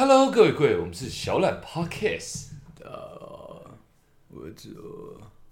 [0.00, 2.52] Hello，各位各位，我们是小懒 Podcast。
[4.28, 4.80] 我知道，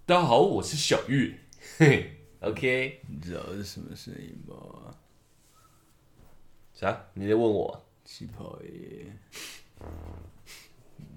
[0.07, 1.39] 大家好，我是小玉。
[1.77, 4.95] 嘿， OK，你知道是什么声音吗？
[6.73, 6.99] 啥？
[7.13, 7.87] 你在问我？
[8.07, 9.13] 气泡爷，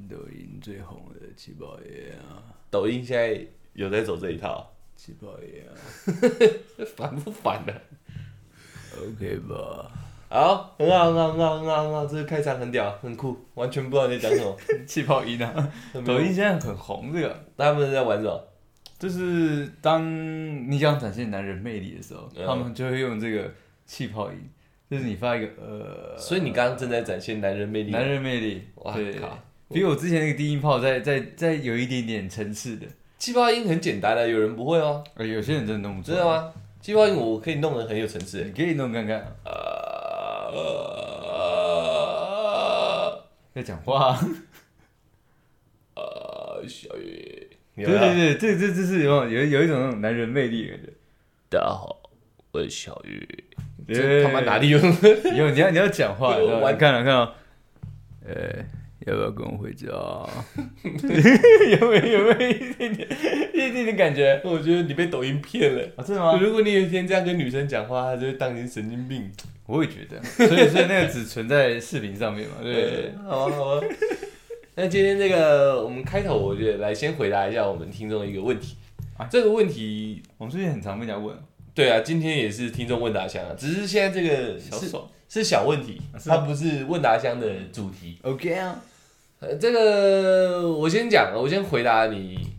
[0.10, 5.72] 抖音最红的气泡爷啊，抖音现在有在走这一套，气泡爷啊
[6.98, 7.82] 烦不烦的、
[9.02, 9.90] ，OK 吧？
[10.34, 14.56] 好，很好，很好，很好，很好，很好，这个开场很屌，很酷，完全不知道你在讲什么。
[14.88, 15.54] 气泡音啊，
[15.94, 18.42] 抖抖音音现在很红，这个他们在玩什么？
[18.98, 23.52] 就是当你想展现男人魅力的时候，嗯他们就会用这个
[23.86, 24.40] 气泡音，
[24.90, 27.92] 就是你发一个呃，所以你刚刚正在展现男人魅力。
[27.92, 32.88] 男人魅力，哇对靠，比我之前那个低音炮再再再有一点点层次的，
[33.20, 35.04] 气泡音很简单的，有人不会哦？
[35.16, 36.32] 呃，有些人真的弄不出来真的？
[36.32, 36.54] 吗？
[36.80, 38.44] 气泡音我可以弄得很有层次。
[38.44, 39.52] 你可以弄看看，呃
[43.54, 44.20] 在讲话。
[45.96, 50.92] 呃，小雨，对对对，这这这是有有有一种那种男人魅力的感觉。
[51.50, 52.02] 大家好，
[52.52, 53.28] 我是小玉。
[53.86, 54.80] 对这他妈哪里有？
[55.36, 57.36] 有你要你要讲话， 我看了看到，
[58.26, 58.66] 呃，
[59.06, 59.88] 要不要跟我回家？
[59.88, 60.30] 有
[61.90, 63.08] 没有有没有一点点
[63.54, 64.42] 一点点感觉？
[64.46, 65.84] 我觉得你被抖音骗了。
[65.98, 66.38] 啊，真的吗？
[66.42, 69.32] 如果你有一天这样跟女生讲话，她就会当你是神经病。
[69.72, 73.14] 我也觉得，所以所以那个只存在视频上面嘛，对？
[73.26, 73.84] 好啊好啊。
[74.76, 78.76] 那今天这个，我们开头我觉得来先回答一下我们听众的一个问题。
[79.18, 81.36] 啊这个问题，我们最近很常被人家问，
[81.74, 88.18] 对啊，今天也是听众问答箱啊，只是现在这个是小爽是小问题，啊它不是问答箱的主题。
[88.24, 88.82] ，OK 啊，
[89.40, 92.51] 呃，这个我先讲，我先回答你，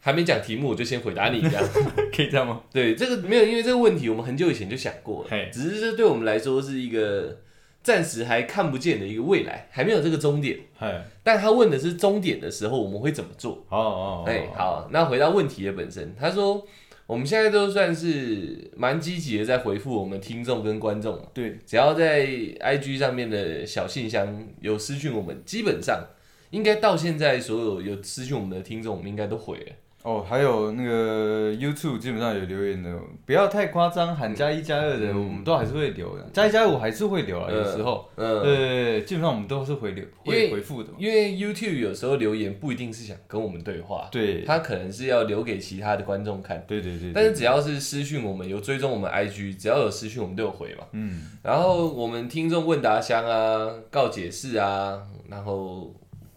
[0.00, 1.64] 还没讲题目我就先回答你这样。
[2.14, 2.62] 可以这样吗？
[2.72, 7.40] 对，这个没有，因为这个问题我们很久以前就想过了，只是这对我们来说是一个
[7.82, 10.58] 暂时还看不见的一个未来，还没有这个终点。
[10.76, 13.64] 嗨，但他问的是终点的时候，我们会怎么做？
[13.68, 16.64] 哦哦哎、，好，那回到问题的本身，他说
[17.06, 26.04] 我们现在都算是蛮积极的在回复我们听众跟观众嘛，对，只要在 IG 上面的小信箱有私讯我们，基本上
[26.50, 29.72] 应该到现在所有有私讯我们的听众，我们应该都回了。
[30.08, 36.24] 哦，还有那个 YouTube 基本上有留言的，不要太夸张，喊加一加二的，嗯我们都还是会留的。
[36.32, 40.96] 加一加二我还是会留啊，有时候，嗯，对基本上我们都是回留会回复的嘛。
[40.98, 46.64] 因为 YouTube 有时候留言不一定是想跟我们对话，对，他可能是要留给其他的观众看。
[46.66, 50.86] 对对对，但是只要是私讯我们有追踪我们 IG，只要有私讯我们都有回嘛。
[50.92, 55.94] 嗯，然后我们听众问答箱啊、告解释啊，然后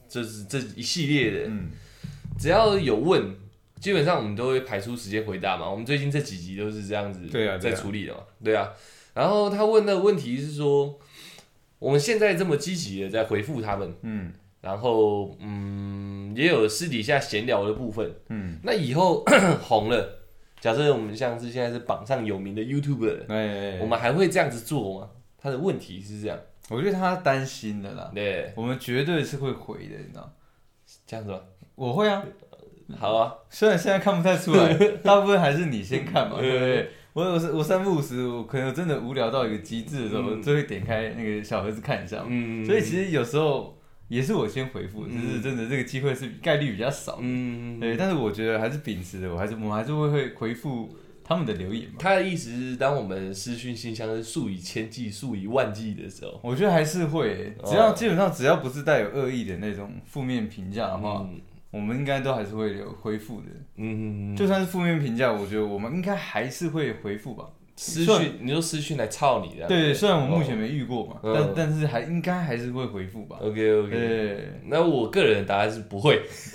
[0.09, 1.69] 这是这一系列的，嗯
[2.37, 3.35] 只要有问，
[3.81, 5.69] 基本上我们都会排出时间回答嘛。
[5.69, 7.27] 我们最近这几集都是这样子
[7.59, 8.71] 在处理的嘛，对啊。
[9.13, 10.97] 然后他问的问题是说，
[11.79, 14.31] 我们现在这么积极的在回复他们，嗯
[14.61, 18.13] 然后嗯，也有私底下闲聊的部分。
[18.29, 19.25] 嗯，那以后
[19.63, 20.19] 红了，
[20.59, 25.09] 假设我们像是现在是榜上有名的 YouTuber，哎，我们还会这样子做吗？
[25.37, 26.39] 他的问题是这样，
[26.69, 30.31] 我觉得他担心的啦，对，我们绝对是会回的，你知道？
[31.07, 31.41] 这样子吗？
[31.73, 32.23] 我会啊，
[32.99, 36.89] 好啊，虽然现在看不太出来，大部分还是你先看嘛，嗯 对不对？
[37.13, 42.25] 我我我三不五时，我可能真的无聊到一个极致的时候，嗯就会点开那个小盒子看一下嘛。
[42.29, 47.17] 嗯，所以其实有时候也是我先回复，只嗯是真的这个机会是概率比较少。
[47.19, 50.89] 嗯，对，但是我觉得还是秉持的，我还是我们还是会会回复
[51.21, 51.95] 他们的留言嘛。
[51.99, 61.41] 他的意思是，当我们私讯信箱是数以千计、数以万计的时候，我觉得还是会，哦只要基本上只要不是带有恶意的那种负面评价的话，嗯
[61.71, 63.47] 我们应该都还是会有回复的。
[63.77, 67.45] 嗯，就算是负面评价，我觉得我们应该还是会回复吧。
[67.77, 73.37] 私算讯，你说私讯来操你的，对，虽然我目前没遇过嘛，嗯但但是还应该还是会回复吧。
[73.41, 76.21] OK OK，对，那我个人的答案是不会，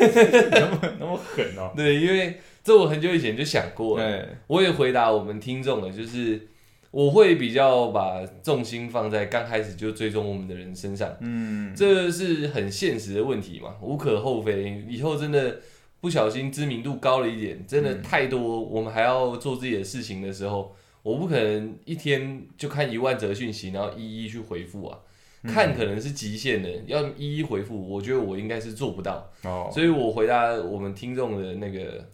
[1.00, 1.72] 那么狠哦。
[1.75, 6.47] 对，因为这我很久以前就想过了，对，我也回答我们听众了，就是
[6.96, 14.82] 我会比较把重心放在刚开始就追踪我们的人身上，嗯，这是很现实的问题嘛，无可厚非。
[14.88, 15.60] 以后真的
[16.00, 24.98] 不小心知名度高了一点，真的太多，我们还要做自己的事情的时候，我不可能一天就看一万则讯息，然后一一去回复啊。
[25.47, 29.30] 看可能是极限的，要一一回复，我觉得我应该是做不到。
[29.44, 32.09] 哦，所以我回答我们听众的那个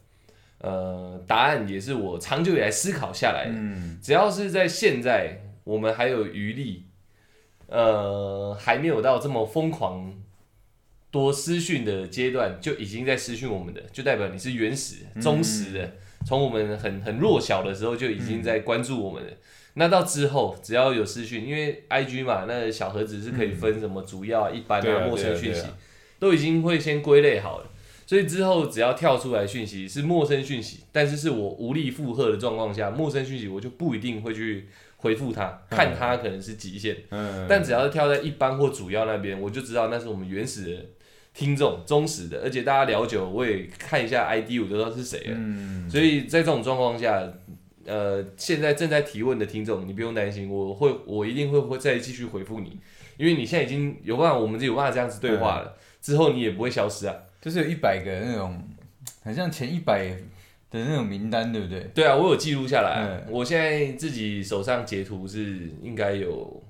[0.63, 3.53] 呃答案，也是我长久以来思考下来的。
[3.55, 6.87] 嗯，只要是在现在，我们还有余力，
[7.67, 10.15] 呃，还没有到这么疯狂
[11.11, 15.93] 多私讯的阶段，就已经在私讯我们的，就代表你是原始、忠实的，
[16.25, 19.33] 从我们很很弱小的时候就已经在关注我们的。
[19.75, 25.65] 那到之后只要有私讯，因为 IG 嘛，那小盒子是可以分什么主要、啊、一般啊、陌生讯息
[26.19, 27.67] 都已经会先归类好了。
[28.13, 36.95] 所以之后只要跳出来讯息是陌生讯息，但是是我无力负荷的状况下，陌生讯息我就不一定会去回复他，看他可能是极限。
[37.09, 40.85] 嗯，但只要是跳在一般或主要那边，我就知道那是我们原始的
[41.33, 45.35] 听众，忠实的，而且大家聊久，我也看一下 ID，我就知道是谁了。
[45.35, 47.27] 嗯，所以在这种状况下，
[47.87, 52.79] 呃，现在正在提问的听众，你不用担心，我会，我一定会会再继续回复你，
[53.17, 57.17] 因为你现在已经有办法，我们就有办法这样子对话了，之后你也不会消失啊。
[57.43, 58.63] 就是有一百个那种，
[59.23, 60.09] 很像前一百
[60.71, 61.81] 的那种名单，对不对？
[61.93, 66.63] 对啊，我有记录下来我现在自己手上截图是应该有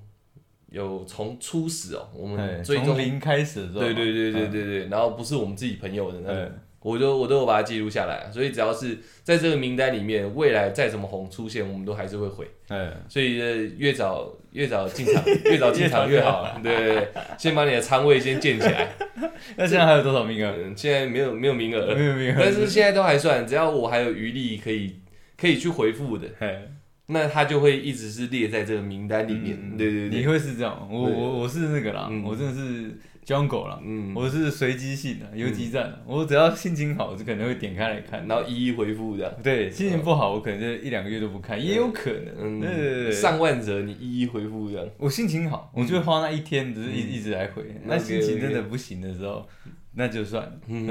[0.71, 12.47] 有从初始哦，我们最终从零开始的时候，对对对对嗯，对对，然后不是我们自己朋友的那种，嗯我都我都有把它记录下来，所以只要是在这个名单里面，未来再怎么红出现，我们都还是会回。
[12.69, 16.45] 嗯，所以呃越早越早进场，越早进场越好。
[16.61, 17.07] 对对对，
[17.37, 18.89] 先把你的仓位先建起来。
[19.57, 20.53] 那现在还有多少名额？
[20.57, 21.79] 嗯，现在没有没有名额。
[21.79, 24.97] 了，没有名额，但是现在都还算，只要我还有余力可以
[25.37, 26.69] 可以去回复的，嘿。
[27.07, 29.57] 那他就会一直是列在这个名单里面。
[29.61, 32.23] 嗯对对对，你会是这样，我我我是那个啦，嗯。
[32.23, 38.27] 我真的是 jungle 啦，嗯，我是随机性的游击战的，我只要心情好，我就可能会点开来看。
[38.27, 39.33] 然后一一回复这样。
[39.41, 42.59] 对，心情不好，我可能就一两个月都不看，也有可能。
[42.59, 44.87] 对对对嗯，对，上万则你一一回复这样。
[44.97, 47.63] 我心情好，我就会花那一天，只是一嗯一直来回。
[47.63, 49.47] 嗯那心情真的不行的时候，
[49.93, 50.51] 那就算了。
[50.67, 50.87] 嗯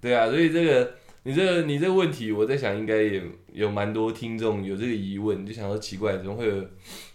[0.00, 6.64] 对啊，所以这个你这个你这个问题，我在想应该也有蛮多听众有这个疑问，就想说奇怪，怎么会有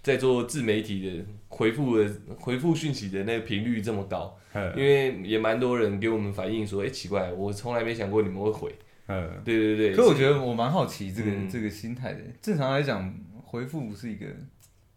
[0.01, 4.35] 在做自媒体的回复的回复讯息的那个频率这么高？
[4.53, 8.75] 嗯因为也蛮多人给我们反映说，哎、奇怪，我从来没想过你们会回。
[9.07, 9.29] 嗯。
[9.45, 12.19] 对对对，可我觉得我蛮好奇这个嗯这个心态的。
[12.41, 13.13] 正常来讲，
[13.43, 14.25] 回复不是一个，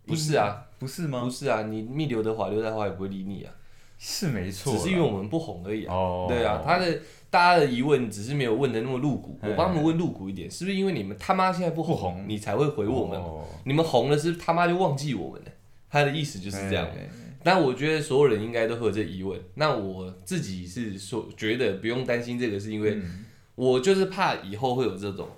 [0.06, 1.30] 不是啊，不是吗不？
[1.30, 3.52] 是啊，你密刘德华，刘德华也不会理你啊，
[3.98, 5.94] 是没错，只是因为我们不红而已啊。
[5.94, 7.00] 哦，对啊，他的
[7.30, 13.18] 大家的疑问只是没有问的那么露骨，嗯我帮他们问露骨一点，是不是因为你们他妈现在不红，不红你才会回我们？
[13.18, 15.50] 哦你们红了是他妈就忘记我们了，
[15.90, 16.86] 他的意思就是这样。
[16.86, 17.08] 哎
[17.44, 19.40] 但我觉得所有人应该都会有这疑问。
[19.54, 23.24] 那我自己是说觉得不用担心这个，是因为嗯
[23.54, 25.28] 我就是怕以后会有这种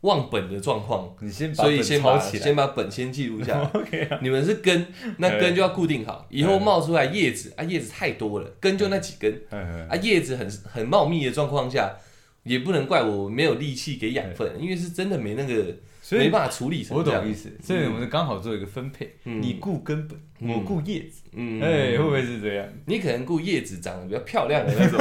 [0.00, 2.18] 忘本的状况，你先把所以先把。
[2.18, 3.64] 先把本先记录下来。
[3.80, 4.86] OK 啊，你们是根，
[5.18, 11.94] 那根就要固定好，以后冒出来叶子啊，叶子太多了，根就那几根嗯啊，叶子很很茂密的状况下，
[12.42, 15.76] 也不能怪我没有力气给养分，因为是真的没那个
[16.12, 17.34] 所以没办法处理成这样我懂意。
[17.34, 22.66] 思，所以我们刚好做一个分配，嗯你顾根本，嗯我顾叶子，嗯，哎，会不会是这样？
[22.86, 24.98] 你可能顾叶子长得比较漂亮的那种，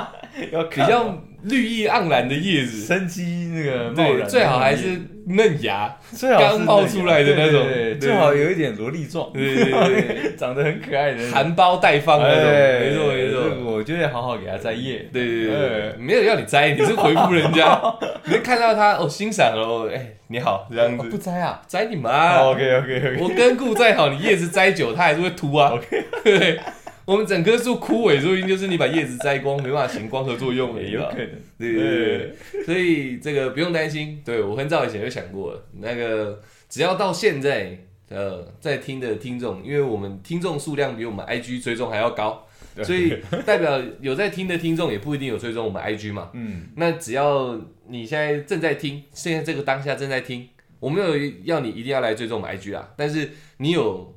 [0.52, 7.62] 要比较绿意盎然的叶子，生机那个冒对，然，最好还是嫩芽，最好刚冒出来的那种。
[8.00, 13.72] 最好有一点萝莉状，对对对 长得很可爱的，含苞待放那种，哎没错没这个错。
[13.72, 15.08] 我就会好好给它摘叶。
[15.12, 17.80] 对对对没有要你摘，你是回复人家，
[18.26, 21.08] 你是看到他哦欣赏哦，哎你好这样子。
[21.08, 21.62] 不，摘啊。
[21.68, 25.72] 摘你妈！？OK OK OK，我根固再好，你叶子摘久，它还是会秃啊。
[26.22, 26.60] 对，
[27.04, 31.28] 我们整棵树枯萎，说不定就是你把叶子摘光，没办法行光合作用了， 你知道有可能。
[31.58, 32.18] 对对对
[32.52, 34.20] 对，所以这个不用担心。
[34.24, 37.78] 对我很早以前就想过了，那个只要到现在，
[38.08, 42.46] 呃，在听的听众，因为我们听众数量比我们 IG 追踪还要高，
[42.82, 43.16] 所以
[43.46, 46.30] 代表有在听的听众也不一定有追踪我们 IG 嘛。
[46.32, 50.48] 嗯，那只要你现在正在听，现在这个当下正在听，
[50.80, 54.13] 我没有要你一定要来追踪我们 IG 啊，但是你有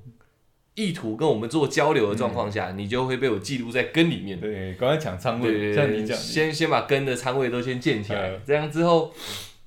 [0.77, 4.39] 意图跟我们做交流的状况下，你就会被我记录在根里面。
[4.39, 9.11] 对，刚才抢仓位，像你讲的，先先把根的仓位都先建起来嗯，这样之后，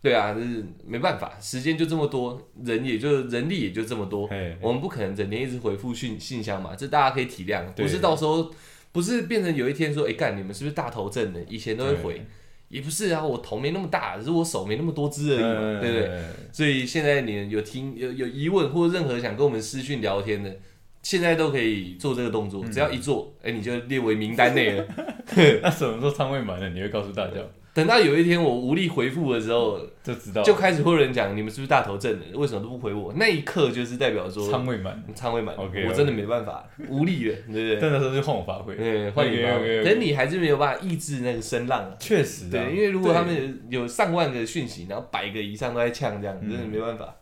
[0.00, 8.48] 对啊，就是没办法，时间就这么多，人也就人力也就这么多，我们不可能整天一直回复信信箱嘛，这大家可以体谅，不是到时候
[8.92, 11.40] 不是变成有一天说，哎干，你们是不是大头症的？
[11.48, 12.24] 以前都会回，
[12.68, 16.06] 也不是啊，我头没那么大，只是我手没那么多只而已嘛，对不对？
[16.06, 16.22] 对？
[16.52, 20.56] 所以现在你有听有有疑问或任何想跟我们私讯聊天的，
[21.02, 24.84] 现在都可以做这个动作，只要一做，哎、你就列为名单内了。
[25.62, 27.34] 那什么时候仓位满了，你会告诉大家，
[27.72, 33.12] 等到有一天我无力回复的时候，就知道就开始会有人讲你们是不是大头症的，为什么都不回我？
[33.16, 37.78] 那一刻就是代表说仓位满，仓位满 OK，我真的没办法，无力了，对不对？
[37.80, 39.50] 但那时候就换我发挥，对，换你吧。
[39.54, 41.92] OK，OK，OK 可是你还是没有办法抑制那个声浪啊。
[42.00, 47.14] 确实啊，对，因为如果他们有有上万个讯息，然后百个以上都在呛这样，嗯真的没办法。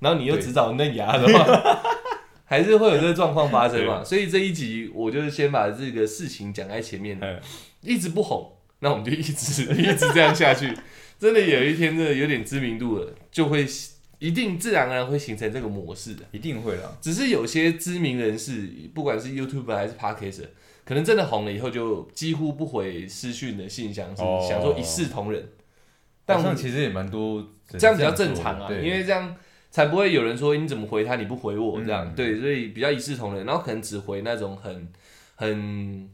[0.00, 1.80] 然后你又只找嫩芽的话，
[2.44, 4.02] 还是会有这个状况发生嘛。
[4.04, 7.40] 所以这一集我就是先把这个事情讲在前面，嗯
[7.80, 10.72] 一直不红，那我们就一直 一直这样下去。
[11.18, 13.66] 真的有一天真的有点知名度了，就会
[14.18, 16.22] 一定自然而然会形成这个模式的。
[16.32, 16.96] 一定会啦。
[17.00, 20.48] 只是有些知名人士，不管是 YouTuber 还是 Podcaster，
[20.84, 25.48] 可能真的红了以后，就几乎不回私讯的信箱，是哦想说一视同仁。
[26.24, 29.34] 但但我其实也蛮多这样比较正常啊，因为这样
[29.72, 31.80] 才不会有人说你怎么回他你不回我？
[31.82, 34.86] 这样，嗯对，所以比较一视同仁，然后可能只回那种很
[35.34, 36.10] 很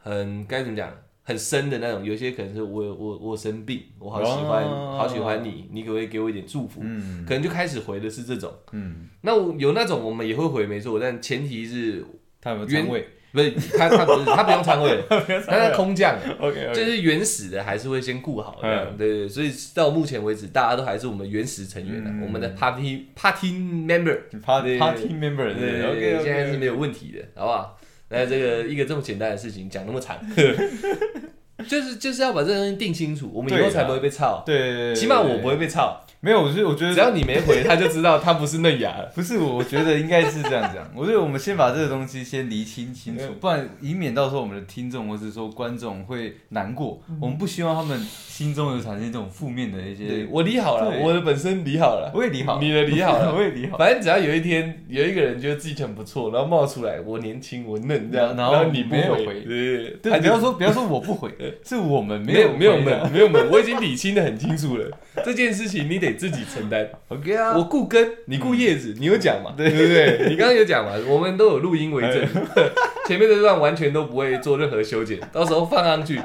[0.00, 0.90] 很该怎么讲，
[1.22, 4.96] 很深的那种，有些可能是我我我生病，我好喜欢、哦。
[4.96, 6.80] 好喜欢你，你可不可以给我一点祝福？
[6.82, 7.26] 嗯。
[7.26, 12.02] 可能就开始回的是这种，嗯，那我有那种我们也会回没错，但前提是
[12.40, 14.96] 他有没有原仓位不是他他不是他不用仓位，
[15.44, 16.16] 他在空降。
[16.20, 16.34] 的。
[16.38, 27.78] ？OK 就是原始的还是会先顾好对对，所以到目前为止，大家都还是我们原始成员我们的 party party member，party party member 对对 OK 对现在是没有问题的，好不好？
[28.10, 30.16] 那这个一个这么简单的事情讲那么长，
[31.66, 35.48] 就是就是要把这个东西定清楚，我们以后才不会被操，对对对，起码我不。
[35.48, 39.12] 会被操，没有，我是我觉得只要你没回，他就知道他不是嫩芽了。
[39.14, 40.90] 不是，我觉得应该是这样讲。
[40.96, 46.98] 我觉得我们先把这个东西先厘清清楚，不然以免到时候我们的听众或是说观众会难过。
[47.20, 50.26] 我们不希望他们心中有产生这种负面的一对些。
[50.30, 53.76] 我理好了，我的本身理好了，我也理好，你的理好了 我也理好。
[53.76, 61.30] 反正只要有一天有一个人觉得自己很不错，然后冒出来，我年轻我嫩这样，然后你，没有回对对对，对，他不要说不要说我不回，
[61.64, 64.90] 是我们没有没有回的门没有，我已经理清的很清楚了，
[65.24, 66.88] 这件事情你得自己承担。
[67.08, 69.54] OK 啊，我顾根，你顾叶子，你有讲嘛？
[69.56, 70.28] 对不对？
[70.30, 70.92] 你刚刚有讲嘛？
[71.06, 72.26] 我们都有录音为证，
[73.06, 76.20] 前面这段完全都不会做任何修剪，到时候放上去，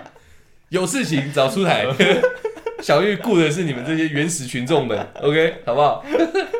[0.69, 1.86] 有事情找出台。
[2.81, 6.05] 小玉顾的是你们这些原始群众们，OK，好不好？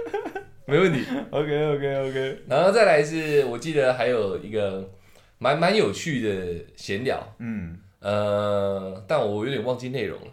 [0.68, 1.06] 没问题。
[1.32, 4.90] OK OK OK，然后再来是我记得还有一个
[5.38, 10.28] 蛮蛮有趣的闲聊，嗯，呃，但我有点忘记内容了。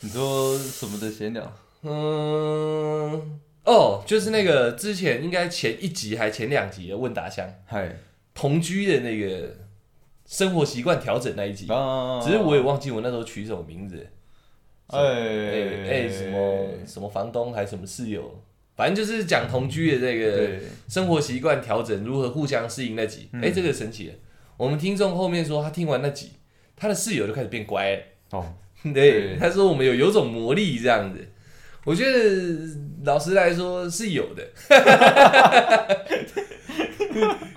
[0.00, 1.52] 你说什么的闲聊？
[1.84, 7.96] 嗯，哦，就是那个之前应该前一集还前两集的问答箱嗨，
[8.34, 9.54] 同居的那个
[10.26, 14.06] 生活习惯调整那一集，啊只是我也忘记我那时候取什么名字，
[14.88, 14.98] 哎。
[14.98, 18.42] 哎哎什么什么房东还是什么室友，
[18.74, 24.14] 反正就是讲同居的这个，生活习惯调整如何互相适应那集，哎、这个神奇了。
[24.56, 26.32] 我们听众后面说他听完那集，
[26.74, 28.02] 他的室友就开始变乖了。
[28.30, 29.36] 哦， 对，对。
[29.36, 31.28] 他说我们有有种魔力这样子，
[31.84, 32.18] 我觉得
[33.04, 34.42] 老实来说是有的。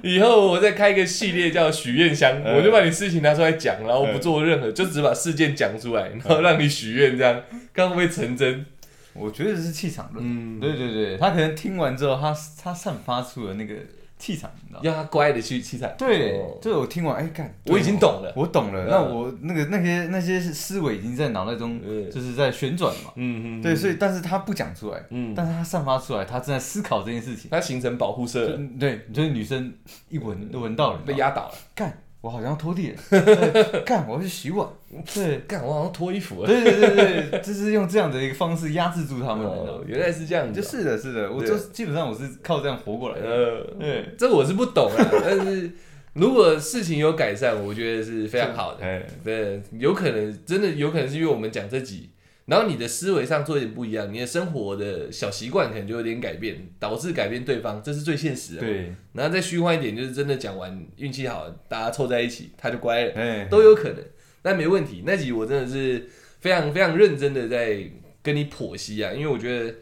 [0.03, 7.41] 以后我再开一个系列叫许愿箱，嗯我就把你事情拿出来讲，然后不做任何，就只把事件讲出来，然后让你许愿，这样
[7.73, 8.65] 看会不会成真？
[9.13, 10.23] 我觉得是气场论。
[10.23, 13.73] 嗯，对对对，他可能听完之后，他他散发出了那个
[14.17, 14.81] 气场，你知道吗？
[14.83, 15.89] 让他乖的去气场。
[15.97, 18.33] 对哦，对我听完，哎干，我已经懂了。
[18.35, 18.85] 我懂了。
[18.85, 23.11] 嗯那我那个那些那些思维已经在脑袋中嗯就是在旋转了嘛。
[23.15, 27.49] 嗯嗯，对，所以但是他不讲出来，嗯，但是他散发出来，他正在思考这件事情。
[27.51, 29.73] 他形成保护色，对，就是女生
[30.09, 31.53] 一闻都闻到了，被压倒了。
[31.75, 34.67] 干，我好像要拖地了， 干，我要去洗碗。
[35.13, 36.45] 对，干，我好像脱衣服。
[36.45, 40.51] 对对对对对，就是用这样的一个方式压制住他们，你知道吗，哦原来是这样。
[40.51, 43.27] 就是的，是的，我对就基本上我是靠这样活过来的。
[43.27, 45.71] 呃，对，这我是不懂啊， 但是
[46.13, 48.83] 如果事情有改善，我觉得是非常好的。
[48.83, 52.09] 哎，对，有可能真的有可能是因为我们讲这集，
[52.47, 63.97] 然后你的思维上做一点不一样，你的生活的小习惯可能就有点改变，导致改变对方，这是最现实的。，对，然后再虚幻一点，就是真的讲完运气好，大家凑在一起，他就乖了，哎，都有可能。
[64.43, 66.07] 那没问题，那集我真的是
[66.39, 67.83] 非常非常认真的在
[68.23, 69.75] 跟你剖析啊，因为我觉得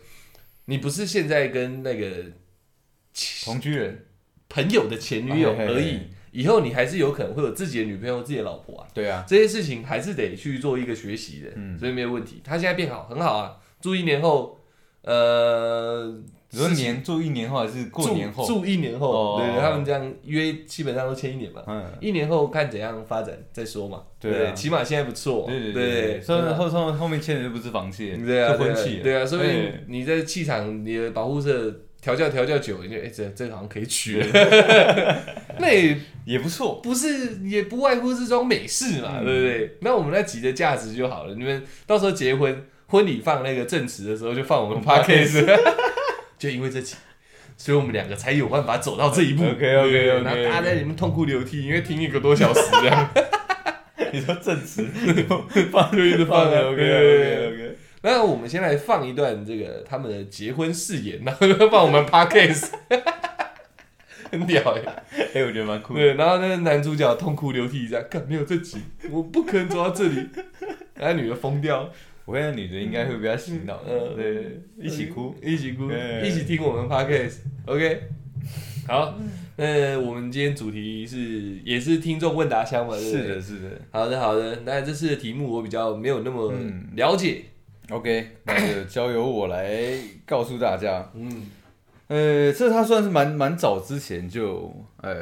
[0.65, 2.09] 你不是现在跟那个
[3.43, 4.05] 同居人，
[4.49, 5.99] 朋友的前女友嘿嘿嘿而已，
[6.35, 11.79] 以后你还是有可能会有自己的女朋友、自己的老婆啊，对啊，这些事情还是得去做一个学习的，嗯。
[11.79, 12.41] 所以没有问题。
[12.43, 14.59] 他现在变好，很好啊，住一年后，
[15.03, 16.13] 呃，
[16.49, 18.45] 你说年住一年后还是过年后？
[18.45, 19.41] 住一年后，哦。
[19.41, 24.51] 对对，他们这样约基本上都签一年嘛，嗯，一年后看怎样发展再说嘛，对啊。
[24.51, 31.73] 起码现在不错，对对对对，虽然对后后后面签的就不是房契，对啊，是婚契，对啊，说不定哎你在气场你的保护色
[32.05, 34.27] 调教调教久，你就哎这这好像可以取了，
[35.57, 36.79] 那也 也不错。
[36.83, 39.77] 不是也不外乎是桩美事嘛，嗯对不对？
[39.81, 41.33] 那我们那集的价值就好了。
[41.33, 45.43] 你们到时候结婚婚礼放那个证词的时候，就放我们 podcast，
[46.37, 46.95] 就因为这集，
[47.57, 49.43] 所以我们两个才有办法走到这一步。
[49.43, 53.09] OK，OK，OK，对然后大家在里面痛哭流涕，因为听一个多小时这样，
[54.13, 54.85] 你说证词
[55.71, 56.59] 放就一直放啊。
[56.69, 57.64] OK OK OK，
[58.05, 62.69] 那我们先来放一段这个他们的结婚誓言，然后就放我们 podcast，
[64.31, 65.99] 很屌哎、哎，我觉得蛮酷的。
[65.99, 68.77] 对，然后那个男主角痛哭流涕这样，看没有这集，
[69.09, 70.23] 我不可能走到这里。
[70.93, 71.89] 然后女的疯掉，
[72.25, 75.33] 我跟那女的应该会被他洗脑，嗯对，一起哭。
[75.41, 77.37] 一起哭，对一起听我们 podcast。
[77.65, 78.03] OK，
[78.87, 79.17] 好，
[79.55, 83.41] 那我们今天主题是也是听众问答箱嘛，是的，。
[83.41, 83.69] 是的。
[83.89, 84.59] 好的，好的。
[84.63, 87.41] 那这次的题目我比较没有那么嗯了解。
[87.89, 91.11] OK，那就 交由我来告诉大家。
[91.13, 91.47] 嗯，
[92.07, 95.13] 呃，这他算是蛮蛮早之前就呃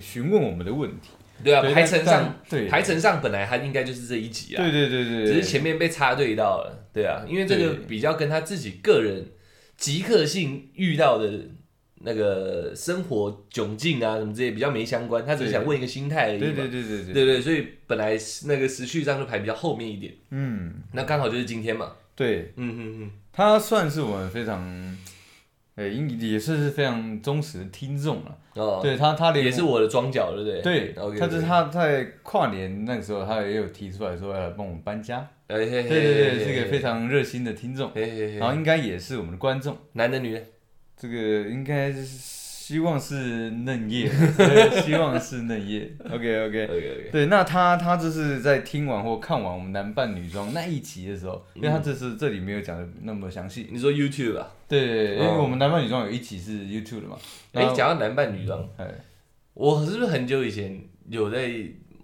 [0.00, 1.10] 询问我们的问题。
[1.42, 6.86] 对啊，对排程上，对排程上本来他应该就是这一集啊，对对对对，只是前面被插队到了。
[6.92, 9.26] 对啊，因为这个比较跟他自己个人
[9.76, 11.28] 即刻性遇到的
[12.04, 16.40] 那个生活窘境啊什么之类比较没相关，他只是想问一个心态而已嘛。
[16.40, 21.92] 对对对对对，对对，所以本来那个时序上就排比较后面一点，嗯，那刚好就是今天嘛。
[22.14, 24.96] 对，嗯嗯嗯，他算是我们非常，
[25.76, 28.38] 也算是非常忠实的听众了。
[28.54, 30.62] 哦，对他，他连也是我的庄脚，对不对？
[30.62, 35.28] 对他就是他在跨年那个时候，他也有提出来说要来帮我们搬家。
[35.48, 37.90] 哎，对对对对，是个非常热心的听众，
[38.38, 39.76] 然后应该也是我们的观众。
[39.94, 40.42] 男的女的，
[40.96, 44.10] 这个应该是希望是嫩叶，
[44.82, 45.90] 希望是嫩叶。
[46.04, 46.64] OK OK。
[46.64, 53.68] OK OK，对，那他他就是在听完或看完我们男扮女装那一集的时候，因为他这是这里没有讲的那么详细。
[53.70, 54.48] 你说 YouTube 啊？
[54.66, 57.18] 对因为哦我们男扮女装有一集是 YouTube 的嘛。
[57.52, 58.86] 哎，那讲到男扮女装，哎，
[59.52, 61.52] 我是不是很久以前有在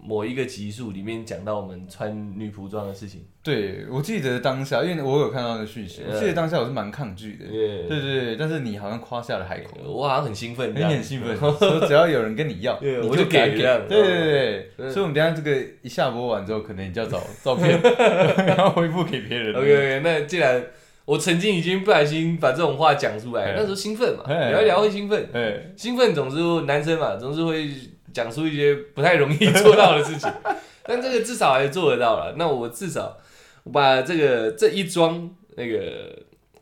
[0.03, 3.23] 某一个集数里面讲到我们穿女仆装的事情？
[3.43, 7.47] 对我记得当下，因为我有看到那个讯息，我记得当下我是蛮抗拒的。
[7.47, 12.79] 对对对对，但是你好像夸下了海口，我好像很兴奋，你很兴奋， 说只要有人跟你要，
[13.09, 17.81] 我就给对对对所以我们等下这个一下播完之后，可能你就要找照片，
[18.47, 19.55] 然后回复给别人。
[19.55, 20.63] OK OK，那既然
[21.07, 27.71] 我曾经已经不小心把这种话讲出来，哎那时候兴奋嘛，哎聊一聊会兴奋，哎，兴奋总是男生嘛，总是会
[28.13, 30.31] 讲出一些不太容易做到的事情，
[30.85, 32.35] 但这个至少还做得到了。
[32.37, 33.19] 那我至少
[33.65, 36.17] 我把这个这一桩那个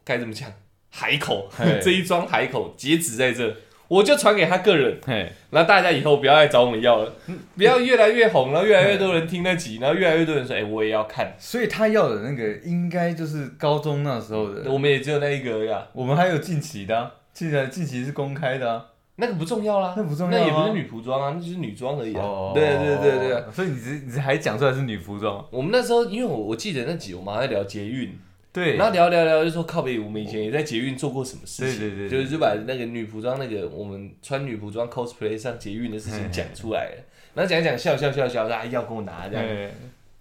[0.04, 0.52] 该怎么讲
[0.90, 1.78] 海口嘿。
[1.82, 3.54] 这一桩海口截止在这，
[3.88, 7.12] 我就传给他个人，嘿，然后大家以后不要再找我们要了，
[7.56, 18.84] 不要越来越红，然后越来越多人听得起，然后越来越多人说，哎、我也要看，所以他要的那个应该就是高中那时候的，我们也只有那一个呀、我们还有近期的啊，近期近期是公开的啊。
[19.20, 20.40] 那个不重要啦，那不重要啊。
[20.40, 22.22] 那也不是女仆装啊，那就是女装而已啊。
[22.22, 22.52] 哦。
[22.54, 28.16] 对对对对，所以你只你只还讲出来是女服装，我们那时候，因为我我记得那集我们还在聊捷运，
[28.52, 37.02] 对，然后聊聊聊就说靠北，我们以前也在捷运做过什么事情，对对对对就是就把那个女仆装那个我们穿女仆装 cosplay 上捷运的事情讲出来了，
[37.34, 39.70] 然后讲一讲笑笑笑笑，说哎要跟我拿这样，哎，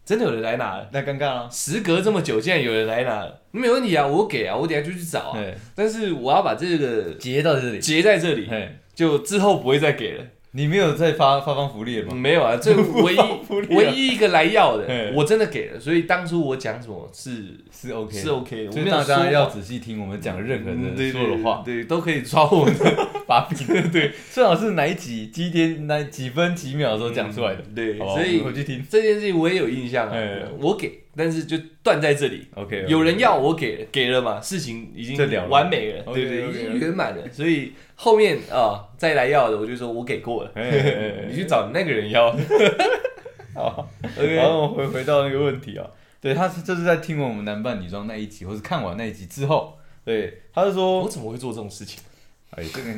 [0.07, 0.87] 真的有人来拿了。
[0.93, 5.37] 那尴尬了，时隔这么久，竟然有人来拿了，没问题啊，我给啊，我等下就去找啊。
[5.37, 10.23] 哎，但是我要把这个结到这里，结在这里，哎，就之后不会再给了。
[10.57, 12.15] 你没有再发发放福利了吗？
[12.15, 23.57] 没有啊，这唯一唯一一个来要的，我真的给了，所以当初我讲什么是是 OK，是 OK 所以大家要仔细听我们讲任何嗯的说的话，对，对都可以抓我们的把柄，
[23.91, 28.83] 对，最好是哪一集几点哪几分几秒的时候讲出来的，嗯对，所以回去听。
[28.89, 32.47] 这件事情我也有印象啊哎，我给，但是就断在这里。
[32.55, 35.15] ，OK，有人要我给了，给了嘛，事情已经
[35.49, 40.51] 完美了对对，已经圆满了，所以后面啊再来要的，我就说我给过了，
[41.27, 42.31] 你去找那个人要。
[43.55, 45.89] 好 OK，然后我回回到那个问题啊，
[46.21, 51.99] 对他是就是在听完我们男扮女装那一集，或是看完那一集之后，对，他就说我，怎么会做这种事情？
[52.51, 52.93] 哎，这个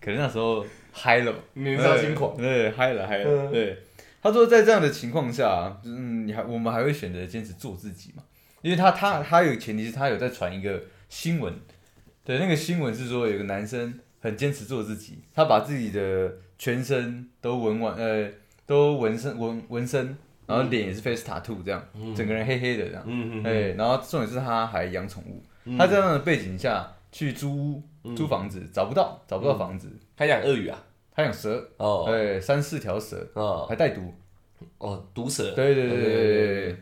[0.00, 3.78] 可能那时候嗨了吧，年少轻狂，对，嗨了嗨了，嗯对。
[4.20, 8.24] 他说在这样的情况下，嗯，你还我们还会选择坚持做自己嘛？
[8.62, 11.54] 因为他他他有前提是他有在传一个新闻，
[12.28, 18.30] 对，那个新闻是说有个男生很坚持做自己，他把自己的全身都纹完，呃，
[18.66, 20.14] 都纹身纹纹身，
[20.46, 23.02] 然后脸也是 face tattoo 这样，嗯、整个人黑黑的这样。
[23.06, 23.46] 嗯嗯。
[23.46, 25.42] 哎，然后重点是他还养宠物，
[25.78, 30.84] 他在这样的背景下去租屋、租房子，找不到找不到房子，他养鳄鱼啊。
[31.14, 34.12] 还养蛇哦，哎，三四条蛇哦，还带毒。
[34.76, 36.12] 哦，毒蛇，对对对对
[36.66, 36.76] 对。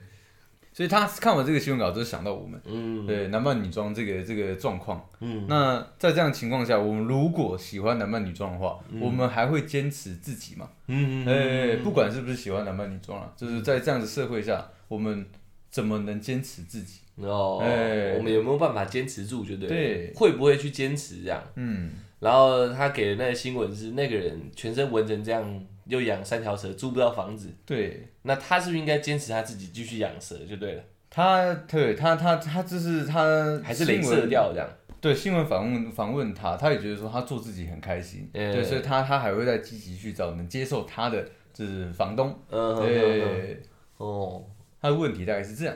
[0.77, 5.03] 所以他看完这个新闻稿，就想到我们，嗯对男扮女装这个这个状况。
[5.21, 10.69] 嗯那在这样的情况下，我们如果喜欢男扮女装的话，我们还会坚持自己嘛？
[10.89, 15.25] 嗯哎，不管是不是喜欢男扮女装啊，就是在这样的社会下，我们
[15.71, 17.01] 怎么能坚持自己？
[17.23, 19.47] 哦，哎我们有没有办法坚持住？
[19.47, 21.43] 就对了，对会不会去坚持这样？
[21.55, 28.09] 嗯，然后他给的那个新闻是那个人全身纹成这样，又养三条蛇，租不到房子，对。
[28.23, 30.83] 那他是不是应该坚持他自己继续养蛇就对了？
[31.09, 34.69] 他，对他他他就是他还是镭新闻射掉这样？
[35.01, 43.63] 对新闻访问访问他，他也觉得说他做自己很开心，嗯对，所以他他还会再积极去找能接受他的就是房东，嗯，对，
[43.99, 44.45] 哦，
[44.81, 45.75] 他的问题大概是这样。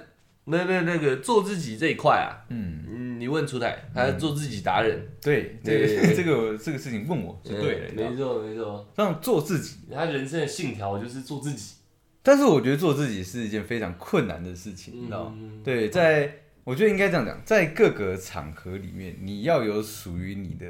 [0.50, 9.76] 那那那个做自己这一块啊，嗯，嗯，你问出台，他做自己达人，对，这个 这个这个事情问我是对的，嗯没错没错，让做自己。
[9.92, 11.74] 他人生的信条就是做自己，
[12.22, 15.34] 但是我觉得做自己是一件非常困难的事情，你知道吗？
[15.38, 15.62] 嗯。
[15.62, 16.32] 对，在
[16.64, 20.66] 我觉得应该这样讲，在各个场合里面，你要有属于你的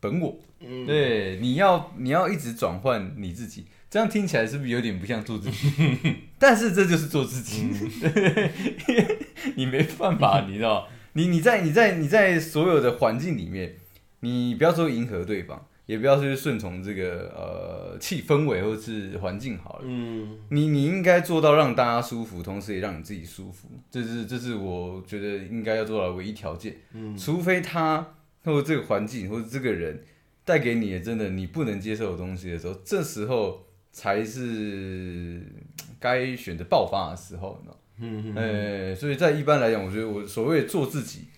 [0.00, 5.70] 本我，嗯，对，你要你要一直转换你自己，这样听起来是不是有点不像做自己？
[6.38, 7.64] 但是这就是做自己，
[9.56, 10.88] 你没办法，你知道？
[11.14, 13.76] 你你在你在你在所有的环境里面，
[14.20, 19.84] 你不要说迎合对方，也不要去顺从这个呃气氛围或是环境好了。
[19.86, 26.76] 嗯你你应该做到让大家舒服，同时也让你自己舒服，这是这是我觉得应该要做到的唯一条件。
[26.92, 30.02] 嗯除非他或者这个环境或者这个人
[30.44, 33.65] 带给你的真的你不能接受的东西的时候，这时候
[33.96, 35.40] 才是
[35.98, 37.80] 该选择爆发的时候，你知道吗？
[37.98, 41.28] 嗯呃，所以在一般来讲，我觉得我所谓的做自己，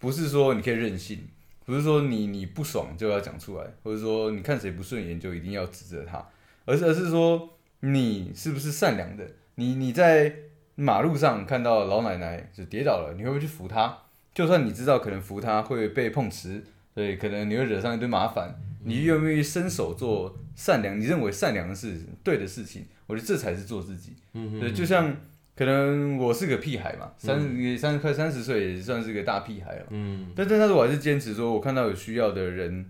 [0.00, 1.20] 不是说你可以任性，
[1.64, 6.26] 不是说你你不爽就要讲出来，或者说你看谁不顺眼就一定要指责他，
[6.64, 9.24] 而是而是说你是不是善良的？
[9.54, 10.34] 你你在
[10.74, 13.96] 马路上看到老奶奶就跌倒了，你会不会去扶她？
[14.34, 16.64] 就算你知道可能扶她会被碰瓷，
[16.96, 20.98] 对，可能你会惹上一堆麻烦，你愿不愿意伸手做善良？
[20.98, 24.14] 你认为善良的事、对的事情，我觉得这才是做自己。
[24.34, 25.16] 嗯对，就像
[25.54, 29.86] 可能我是个屁孩嘛，三十三快三十岁也算是个大屁孩了。
[29.90, 32.86] 嗯但但但是我还是坚持说，我看到有需要的人，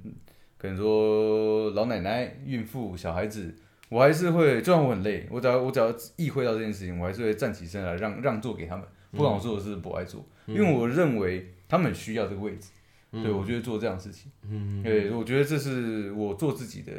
[0.59, 3.55] 可能说老奶奶、孕妇、小孩子，
[3.89, 12.69] 我还是会，就算我很累，我只要我只要意会到这件事情，我还是会站起身来让让座给他们，不管我做的是不爱做，因为我认为他们需要这个位置。
[13.11, 16.93] 对，我就会做这样的事情，嗯，对，我觉得这是我做自己的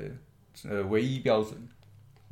[0.70, 1.56] 呃唯一标准。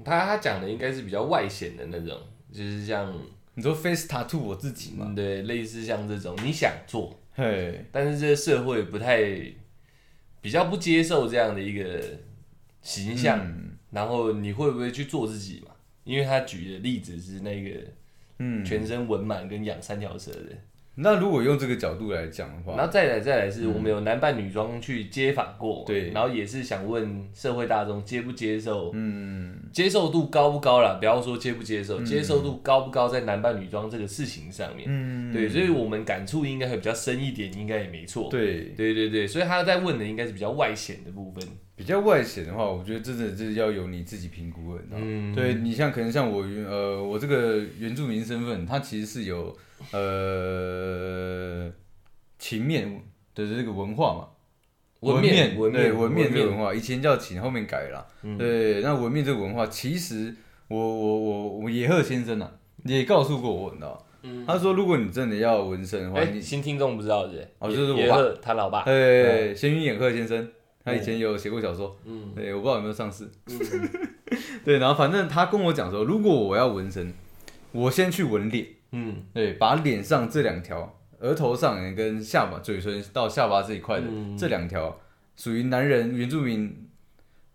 [0.04, 2.20] 他他讲的应该是比较外显的那种，
[2.52, 3.14] 就是像
[3.54, 5.06] 你说 face tattoo 我自己嘛？
[5.08, 9.22] 嗯对，类似像这种你想做，嘿，但是这个社会不太
[10.42, 12.04] 比较不接受这样的一个
[12.82, 15.76] 形象，嗯然后你会不会去做自己嘛？
[16.04, 17.82] 因为他举的例子是那个
[18.40, 20.58] 嗯，全身纹满跟养三条蛇的，
[20.96, 30.98] 那如果用这个角度来讲的然话，后再来再来是我们有男扮女装去接访过，对然后也是想问社会大众接不接受，嗯，接受度高不高啦？
[31.00, 38.30] 不要说接不接受，接受度高不高在男扮女装这个事情上面，嗯，对，所以我们感触应该会比较深一点，应该也没错。
[38.30, 41.42] 对，对对对，所以他在问的应该是比较外显的部分。
[41.74, 44.84] 比较外显的话，我觉得真的就是要由你自己评估的？
[44.92, 49.58] 嗯，对你像可能像我原呃我这个原住民身份，它其实是有
[49.92, 51.72] 呃
[52.40, 53.02] 情面
[53.36, 54.28] 的这个文化嘛，
[55.02, 58.08] 文面对文面这个文化，以前叫情，后面改了啦。
[58.24, 60.36] 嗯对，那文面这个文化，其实
[60.68, 62.52] 我我我我野鹤先生啊，
[62.84, 63.98] 也告诉过我，你知道吗？
[64.24, 67.48] 嗯他说如果你真的要纹身的话，哎，你新听众不知道是不是？
[67.58, 68.84] 哦就是我爸野鹤他老爸。
[68.84, 70.48] 对，闲云野鹤先生，
[70.84, 73.28] 他以前有写过小说，嗯对，我不知道有没有上市。
[73.48, 73.60] 嗯
[74.64, 77.12] 对，然后反正他跟我讲说，如果我要纹身，
[77.72, 79.24] 我先去纹脸，嗯。
[79.34, 84.38] 对，把脸上这两条，额头上跟下巴、嘴唇到下巴这一块的、嗯。
[84.38, 85.00] 这两条，
[85.36, 86.90] 属于男人原住民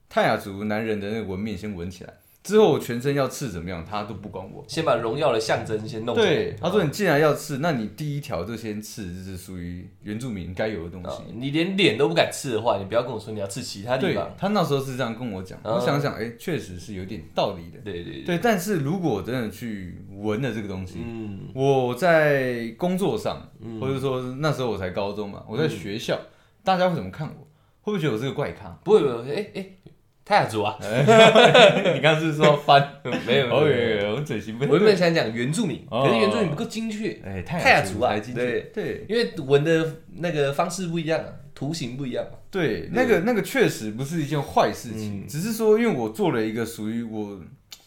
[0.08, 2.14] 泰雅族男人的那个纹面先纹起来，
[2.46, 4.64] 之后我全身要刺怎么样，他都不管我。
[4.68, 6.14] 先把荣耀的象征先弄。
[6.14, 11.08] 对，他说你既然要刺，那你第一条就先刺，就是属于原住民该有的东西。
[11.08, 14.32] 啊你连脸都不敢刺的话，你不要跟我说你要刺其他地对方。
[14.38, 17.80] 他那时候是这样跟我讲，嗯我想想，哎、确实是有点道理的。
[17.82, 26.16] 对对对，对，但是如果我真的去闻了这个东西，嗯我在工作上，嗯或者说那时候我才高中嘛，我在学校，
[26.62, 27.46] 大家会怎么看我？
[27.80, 28.68] 会不会觉得我是个怪咖？
[28.82, 29.66] 不会不会，哎哎，
[30.28, 30.76] 泰雅族啊，
[31.94, 32.94] 你刚刚是说翻？
[33.24, 36.04] 没有没有我嘴型不我原本想讲原住民，哦。
[36.04, 38.62] 可是原住民不够精确，哎，泰泰雅族啊对。
[38.74, 39.06] 对。
[39.08, 42.38] 因为纹的那个方式不一样啊，图形不一样嘛。
[42.50, 45.28] 对，那个那个确实不是一件坏事情，嗯。
[45.28, 47.40] 只是说因为我做了一个属于我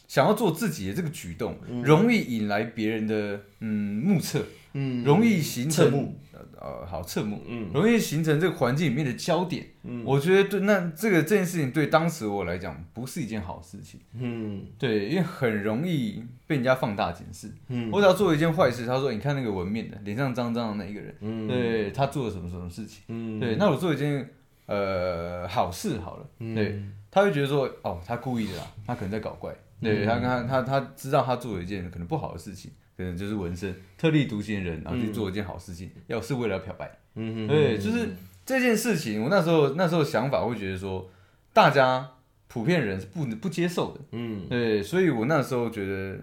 [0.08, 1.84] 想要做自己的这个举动，嗯。
[1.84, 4.40] 容易引来别人的嗯目测，
[4.72, 5.04] 嗯。
[5.04, 6.18] 容易形成目
[6.62, 7.70] 呃好侧目，嗯。
[7.74, 9.66] 容易形成这个环境里面的焦点。
[9.84, 10.04] 嗯。
[10.06, 14.66] 我觉得对那这个这件事情对当时我来讲不是一件好事情，嗯。
[14.78, 17.50] 对，因为很容易被人家放大检视。
[17.68, 17.90] 嗯。
[17.92, 21.48] 我只要做一件坏事，他说你看那个纹面的脸上脏脏的那一个人，嗯。
[21.48, 23.40] 对他做了什么什么事情，嗯。
[23.40, 24.30] 对，那我做一件
[24.66, 26.56] 呃好事好了，嗯。
[26.56, 32.70] 对他会觉得说哦他故意的啦，他可能在搞怪，对嗯他他他他知道他做了一件可能不好的事情，
[33.00, 36.92] 可能就是纹身特立独行的人，然后去做一件好事情，要是为了要漂白。
[37.16, 38.10] 嗯对，就是
[38.46, 41.10] 这件事情，我那时候那时候想法会觉得说，
[41.54, 42.06] 大家
[42.50, 44.46] 普遍人是不不接受的，嗯。
[44.50, 46.20] 对，所以我那时候觉得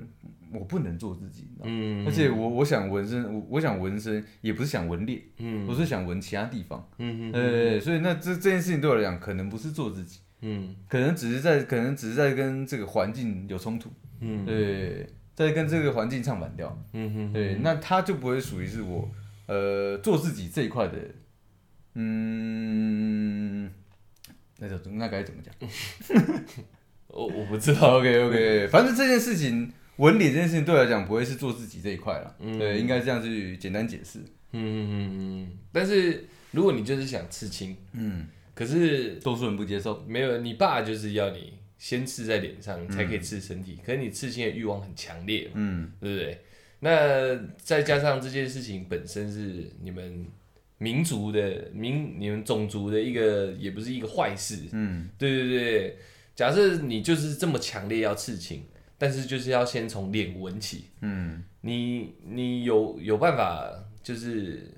[0.53, 6.87] 我不能做自己，嗯，而且我我想纹身，我我想纹身也不是想纹脸，嗯我是想纹其他地方。
[6.99, 10.77] 嗯嗯呃，所以那这这件事情对我来讲，可能不是做自己，嗯。
[10.91, 14.45] 可能只是在可能只是在跟这个环境有冲突，嗯。
[14.45, 19.09] 对，在跟这个环境唱反调，嗯哼，对，那他就不会属于是我
[19.47, 20.99] 呃做自己这一块的，
[21.95, 23.71] 嗯，
[24.59, 25.55] 那叫那该怎么讲？
[27.09, 32.59] 我我不知道，？OK OK，反正这件事情纹理这件事情对我来讲不会是做自己这一块了，嗯。
[32.59, 34.19] 对，应该这样去简单解释，
[34.53, 45.93] 嗯嗯嗯嗯，但是如果你就是想刺青，嗯，可是多数人不接受，没有，你爸就是要你先刺在脸上才可以刺身体，可是你刺青的欲望很强烈嘛，嗯。
[46.01, 46.41] 对不对？
[46.81, 50.27] 那再加上这件事情本身是你们
[50.79, 55.09] 民族的民，你们种族的一个，也不是一个坏事，嗯。
[55.19, 55.97] 对对对。
[56.35, 58.63] 假设你就是这么强烈要刺青，
[58.99, 61.43] 但是就是要先从脸纹起，嗯。
[61.63, 63.69] 你你有有办法
[64.03, 64.71] 就是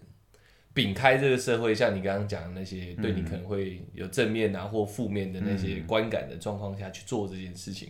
[0.78, 7.88] 摒开这个社会，像你刚刚讲的那些对你可能会有正面啊或负面的那些观感的状况下去做这件事情，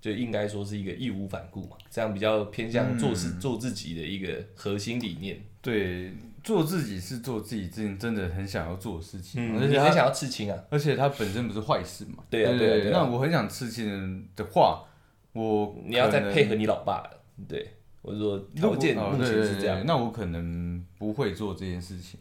[0.00, 5.40] 就应该说是一个义无反顾嘛，这样比较偏向做事、做自己的一个核心理念。
[5.60, 6.12] 对，
[6.42, 10.64] 做自己是做自己真真的很想要做的事情，嗯，而且很想要刺青啊？
[10.70, 12.24] 而且它本身不是坏事嘛。
[12.28, 14.84] 对啊对对啊对啊那我很想刺青的话，
[15.34, 17.08] 我你要再配合你老爸，
[17.48, 17.64] 对，
[18.02, 22.18] 我说条件哦目前是这样，那我可能不会做这件事情，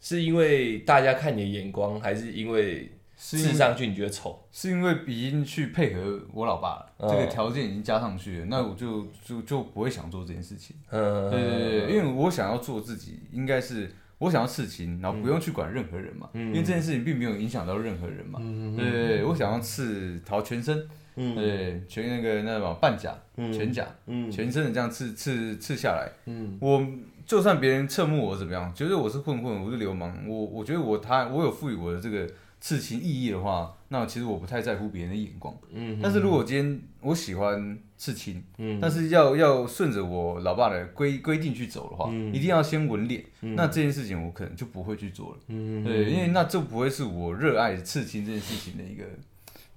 [0.00, 4.46] 是因为大家看你的眼光，还是因为是因为刺上去你觉得丑？
[4.52, 10.76] 是因为已经去配合我老爸了，哦这个条件已经加上去了，那我就就就不会想做这件事情。
[10.90, 18.38] 嗯，对对对，因为我想要做自己，应该是我想要刺青，然后不用去管任何人嘛，嗯因为这件事情并没有影响到任何人嘛。
[18.40, 21.34] 嗯对对对，我想要刺桃全身，嗯。
[21.34, 23.52] 对，全那个那什么半甲、嗯。
[23.52, 24.30] 全甲，嗯。
[24.30, 26.58] 全身的这样刺刺刺下来，嗯。
[26.60, 26.86] 我
[27.26, 32.28] 就算别人侧目我怎么样，觉得我是混混，我是流氓，我我觉得我他我有赋予我的这个
[32.60, 35.54] 刺青意义的话，那其实我不太在乎别人的眼光。
[35.72, 38.78] 嗯但是如果今天我喜欢刺青，嗯。
[38.80, 42.34] 但是要要顺着我老爸的规规定去走的话，嗯。
[42.34, 45.36] 一定要先纹脸，那这件事情我可能就不会去做了。
[45.48, 45.84] 嗯。
[45.84, 49.04] 对，因为那这不会是我热爱刺青这件事情的一个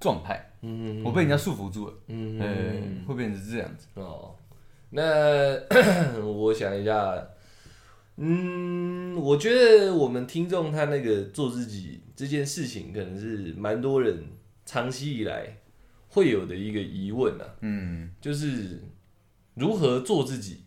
[0.03, 3.87] 状态，嗯我被人家束缚住了，嗯呃，会变成是这样子。
[3.95, 4.35] 哦，
[4.89, 5.01] 那
[6.21, 7.25] 我想一下，
[8.17, 14.21] 嗯，我觉得我们听众他那个做自己这件事情，可能是蛮多人
[14.65, 15.57] 长期以来
[16.09, 18.83] 会有的一个疑问啊，嗯就是
[19.55, 20.65] 如何做自己，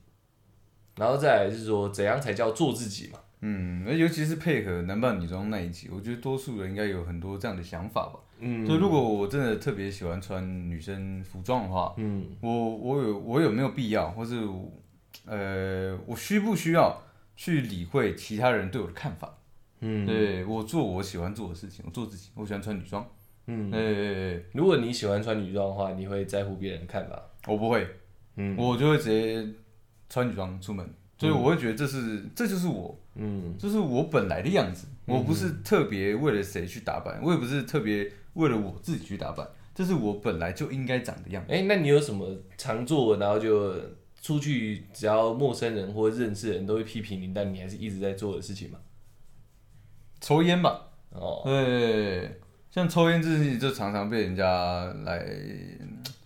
[0.96, 3.20] 然后再来是说怎样才叫做自己嘛。
[3.42, 8.18] 嗯，那尤其是配合男扮女装那一集，我觉得多数人应该有很多这样的想法吧。
[8.38, 12.26] 嗯，就如果我真的特别喜欢穿女生服装的话，嗯。
[12.40, 14.36] 我我有我有没有必要，或是
[15.24, 17.02] 呃，我需不需要
[17.36, 19.38] 去理会其他人对我的看法？
[19.80, 20.04] 嗯。
[20.06, 23.06] 对我做我喜欢做的事情，我做自己，我喜欢穿女装。
[23.46, 27.22] 嗯，对对对，如果你喜欢穿女装的话，你会在乎别人的看法。
[27.46, 27.86] 我不会，
[28.36, 28.56] 嗯。
[28.56, 29.46] 我就会直接
[30.08, 30.84] 穿女装出门，
[31.16, 33.54] 所以我会觉得这是这就是我，嗯。
[33.58, 34.86] 这是我本来的样子。
[35.06, 41.52] 我不是特别为了谁去打扮，我也不是特别为了我自己去打扮，这是我本来就应该长的样子。
[41.52, 43.74] 哎、那你有什么常做，然后就
[44.22, 48.78] 出去，只要陌生人或认识的人都会批评你，但你还是一直在做的事情吗？
[50.20, 55.24] 抽烟吧，哦，对，像抽烟这件事情就常常被人家来，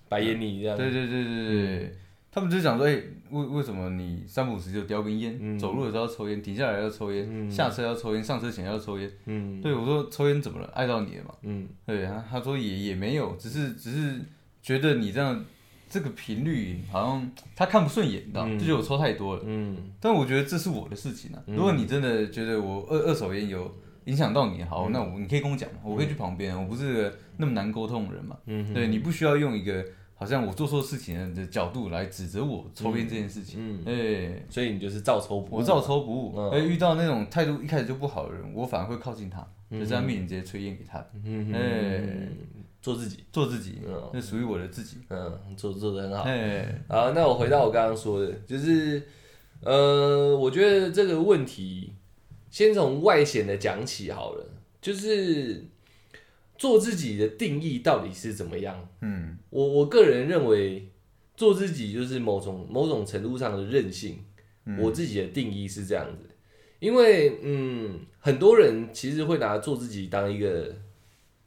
[0.08, 0.76] 白眼你这样。
[0.76, 1.96] 对对对对对，
[2.32, 2.92] 他们就讲说，哎、
[3.30, 9.10] 为为什么你三不五时就叼根烟，嗯走路的时候要抽烟，停下来要抽烟，下车要抽烟，上车前要抽烟。
[9.26, 10.70] 嗯对我说抽烟怎么了？
[10.74, 11.34] 碍到你了嘛？
[11.42, 14.20] 嗯对啊，他说也也没有，只是只是
[14.62, 15.44] 觉得你这样
[15.88, 18.52] 这个频率好像他看不顺眼，你知道吗？
[18.58, 19.42] 就觉得我抽太多了。
[19.44, 21.42] 嗯但我觉得这是我的事情啊。
[21.46, 28.36] 如果你真的觉得我二二手烟有影响到你，好，那我你可以跟我讲嘛，我可以去旁边，我不是那么难沟通的人嘛。
[28.46, 29.84] 嗯对你不需要用一个
[30.20, 33.58] 好像我做错事情的角度来指责我抽烟这件事情。
[33.58, 35.58] 嗯，哎，所以你就是照抽不误。
[35.60, 36.34] 我照抽不误。
[36.36, 42.28] 嗯哎，遇到那种态度一开始就不好的人，我反而会靠近他，就在他面前直接吹烟给他，嗯哎，
[42.82, 43.24] 做自己。
[43.32, 44.98] 做自己嗯，那属于我的自己。
[45.08, 46.24] 嗯，做做的很好。
[46.24, 49.02] 哎，好，那我回到我刚刚说的，就是，
[49.62, 51.94] 呃，我觉得这个问题
[52.50, 54.46] 先从外显的讲起好了，
[54.82, 55.64] 就是
[56.60, 58.86] 做自己的定义到底是怎么样？
[59.00, 60.90] 嗯我我个人认为，
[61.34, 64.22] 做自己就是某种某种程度上的任性。
[64.78, 66.28] 我自己的定义是这样子，
[66.78, 70.76] 因为嗯，很多人其实会拿做自己当一个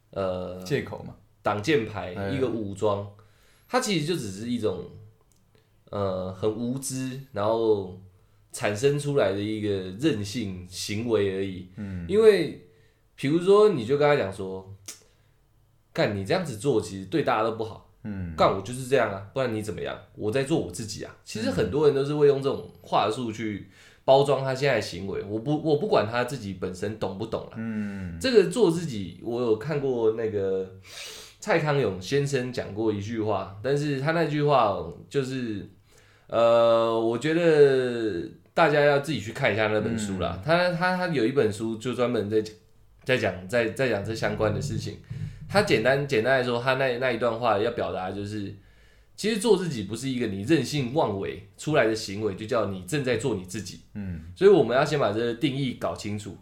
[0.09, 1.15] 呃借口嘛。
[1.43, 3.07] 挡箭牌，哎一个武装，
[3.67, 4.89] 它其实就只是一种
[5.91, 8.01] 呃很无知，然后
[8.51, 11.67] 产生出来的一个任性行为而已。
[11.77, 12.67] 嗯，因为
[13.15, 14.72] 比如说，你就跟他讲说，
[15.93, 17.89] 干你这样子做，其实对大家都不好。
[18.05, 19.97] 嗯，干我就是这样啊，不然你怎么样？
[20.15, 21.15] 我在做我自己啊。
[21.23, 23.69] 其实很多人都是会用这种话术去
[24.03, 25.23] 包装他现在的行为。
[25.23, 27.51] 我不我不管他自己本身懂不懂了。
[27.55, 30.69] 嗯，这个做自己，我有看过那个
[31.39, 34.75] 蔡康永先生讲过一句话，但是他那句话
[35.09, 35.65] 就是，
[36.27, 40.41] 呃，我觉得大家要自己去看一下那本书啦。
[40.43, 42.53] 他他他有一本书就专门在讲
[43.05, 44.97] 在讲在在讲这相关的事情。
[45.53, 48.51] 他简单简单来说，他那那一段话要表达就是，
[49.15, 53.81] 其实做自己不是一个你任性妄为出来的行为，就叫你正在做你自己。
[53.93, 56.35] 嗯，所以我们要先把这个定义搞清楚。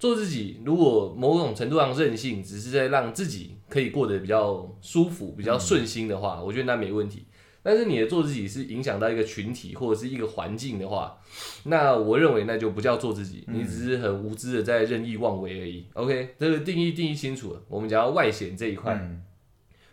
[0.00, 7.24] 做自己，如果某种程度上任性，只是在让自己可以过得比较舒服、比较顺心的话，我觉得那没问题。
[7.64, 11.18] 但是你的做自己是影响到一个群体或者是一个环境的话，
[11.64, 15.86] 那我认为那就不叫做自己，你只是很无知的在任意妄为而已。
[15.94, 17.62] OK，这个定义定义清楚了。
[17.66, 19.00] 我们讲到外显这一块，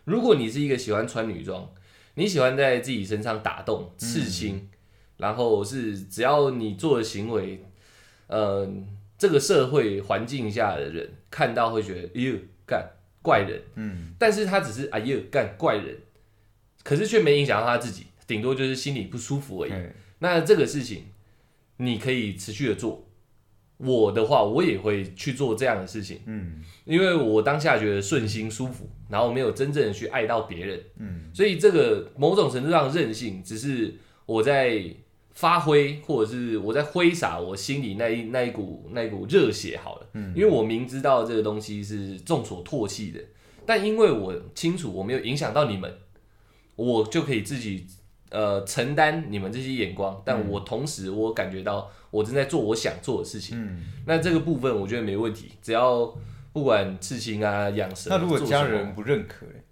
[0.04, 1.72] 如果你是一个喜欢穿女装，
[2.16, 4.68] 你喜欢在自己身上打洞、刺青，
[5.16, 7.64] 然后是只要你做的行为，
[8.28, 8.86] 嗯、
[9.18, 12.86] 这个社会环境下的人看到会觉得，哎呦，干
[13.22, 15.98] 怪人，嗯，但是他只是哎呦干怪人，
[16.84, 19.72] 可是却没影响到他自己，顶多就是心里不舒服而已。
[19.72, 21.06] 哎那这个事情
[21.78, 23.08] 你可以持续的做。
[23.78, 33.96] 我的话，我也会去做这样的事情，嗯，因为我当下觉得顺心舒服，然后没有真正的去爱到别人，嗯，所以这个某种程度上任性，只是
[34.28, 34.86] 我在
[35.32, 43.20] 发挥，或者是我在挥洒我心里那一那一股那一股热血好了，嗯，因为我明知道这个东西是众所唾弃的，
[43.66, 45.92] 但因为我清楚我没有影响到你们，
[46.76, 47.86] 我就可以自己
[48.30, 53.58] 呃承担你们这些眼光，但我同时我感觉到我正在做我想做的事情。
[53.62, 56.14] 嗯，那这个部分我觉得没问题，只要
[56.54, 59.64] 不管刺青啊、养蛇，那如果家人不认可嘞？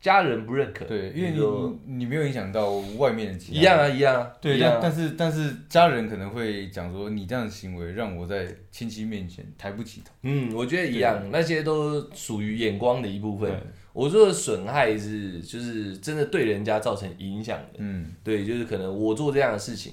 [0.00, 1.38] 家人不认可，对，因为你
[1.86, 4.78] 你你没有影响到外面的其他一样啊，一样啊，对，一样啊。
[4.82, 10.10] 但但是但是家人可能会讲说，你这样的行为让我在亲戚面前抬不起头。
[10.22, 13.60] 嗯，我觉得一样，那些都属于眼光的一部分对。
[13.92, 17.74] 我说的损害是，就是真的对人家造成影响的。
[17.78, 19.92] 嗯，对，就是可能我做这样的事情，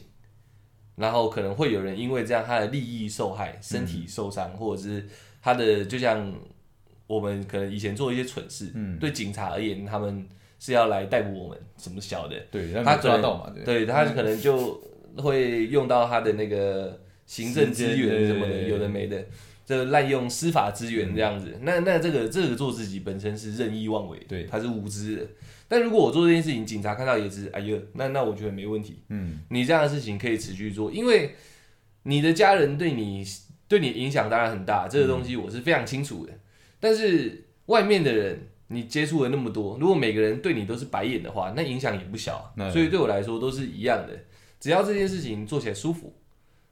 [0.96, 5.06] 然后可能会有人因为这样他的利益受害、身体受伤，或者是
[5.42, 6.34] 他的就像
[7.08, 8.98] 我们可能以前做一些蠢事，嗯。
[9.00, 10.28] 对警察而言，他们
[10.60, 13.86] 是要来逮捕我们，什么小的，对，让他抓到嘛，对。
[13.86, 14.82] 他可能就
[15.18, 19.26] 会用到他的那个行政资源什么的，有的没的，
[19.70, 21.56] 这滥用司法资源这样子。
[21.62, 25.28] 那那这个这个做自己本身是任意妄为，对他是无知的。
[25.68, 29.04] 但如果我做这件事情，警察看到也是，哎呦，那那我觉得没问题。
[29.10, 31.36] 嗯，你这样的事情可以持续做，因为
[32.02, 33.24] 你的家人对你
[33.68, 36.34] 对你影响当然很大，这个东西我是非常清楚的。
[36.80, 42.72] 但是外面的人，你接触了那么多，如果每个人对你都是白眼的话，那影响也不小啊。
[42.72, 44.18] 所以对我来说都是一样的，
[44.60, 46.12] 只要这件事情做起来舒服，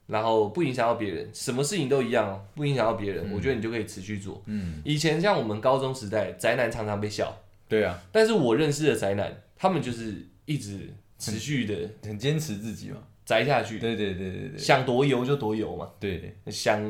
[0.08, 4.42] 然后不影响到别人，什么事情都一样哦，不影响到别人，我觉得你就可以持续做。
[4.46, 7.32] 嗯，以前像我们高中时代，宅男常常被笑，
[7.68, 12.96] 对啊，但是我认识的宅男，他们就是一直持续的很坚持自己嘛。
[13.24, 14.58] 宅下去，对对对对对。
[14.58, 16.34] 想多油就多油嘛，对。
[16.46, 16.82] 想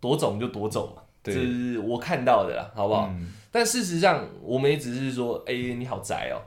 [0.00, 3.08] 多肿就多肿嘛，这，是我看到的啦，好不好？
[3.12, 3.32] 嗯。
[3.52, 6.42] 但事实上，我们也只是说，哎、你好宅哦、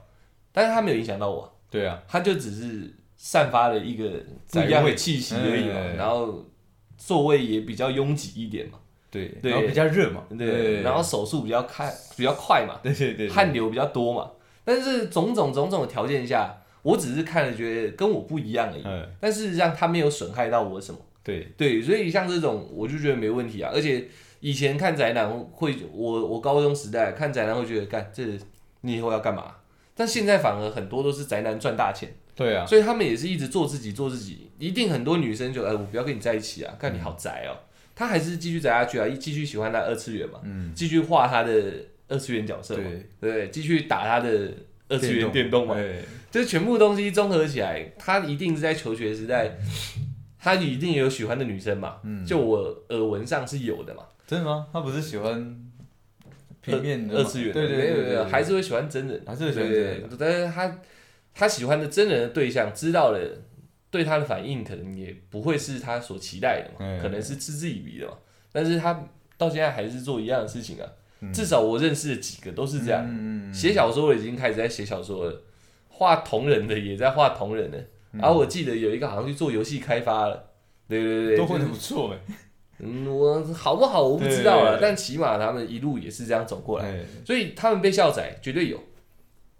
[0.51, 2.93] 但是他没有影响到我，对啊，他就只是
[3.23, 4.09] 散发了一个
[4.49, 6.43] 不一样的气息而已嘛，嗯然后
[6.97, 8.79] 座位也比较拥挤一点嘛，
[9.11, 9.51] 对，对。
[9.51, 13.29] 然后比较热嘛，对，然后手速比较快，比较快嘛，对对对，对。
[13.29, 14.31] 汗流比较多嘛，
[14.65, 20.99] 但是种种种种的条件下，我只是看了觉得跟我不一样而已，嗯，但事实上他没有损害到我什么。
[21.23, 23.69] 对，对，所以像这种我就觉得没问题啊。
[23.71, 24.07] 而且
[24.39, 28.23] 以前看宅男会，我我高中时代看宅男会觉得，干这
[28.81, 29.57] 你以后要干嘛？
[29.93, 34.49] 但现在反而很多都是宅男赚大钱，对啊，所以他们也是一直做自己做自己。
[34.57, 37.57] 一定很多女生就哎，我不要跟你在一起啊，看你好宅哦、
[37.95, 41.73] 他还是继续宅下去啊，继续喜欢他二次元嘛，嗯，继续画他的
[42.07, 42.83] 二次元角色嘛，
[43.19, 43.49] 对？
[43.49, 44.51] 继续打他的
[44.87, 49.57] 二次元电动嘛，对就是全部东西综合起来，他一定是在求学时代，
[50.39, 51.97] 他一定有喜欢的女生嘛。
[52.03, 54.03] 嗯就我耳闻上是有的嘛。
[54.27, 54.67] 真的吗？
[54.71, 55.59] 他不是喜欢
[56.61, 60.79] 平面的二次元的，对对对对，还是会喜欢真人，还是会喜欢真人但是他
[61.33, 63.19] 他喜欢的真人的对象知道了，
[63.89, 67.01] 对他的反应可能也不会是他所期待的嘛，嗯。
[67.01, 68.13] 可能是嗤之以鼻的嘛。
[68.51, 69.07] 但是他
[69.37, 70.87] 到现在还是做一样的事情啊。
[71.21, 71.31] 嗯。
[71.33, 75.41] 至少我认识的几个都是这样，写小说的已经开始在写小说了，
[75.87, 77.77] 画同人的也在画同人的，
[78.13, 78.19] 嗯。
[78.19, 80.51] 然后我记得有一个好像去做游戏开发了，
[80.87, 82.35] 对对对，都混就是得不错哎。
[82.79, 88.79] 嗯，我好不好我不知道了，对但起码他们一路也是这样走过来，哎，所以他们被笑宰绝对有。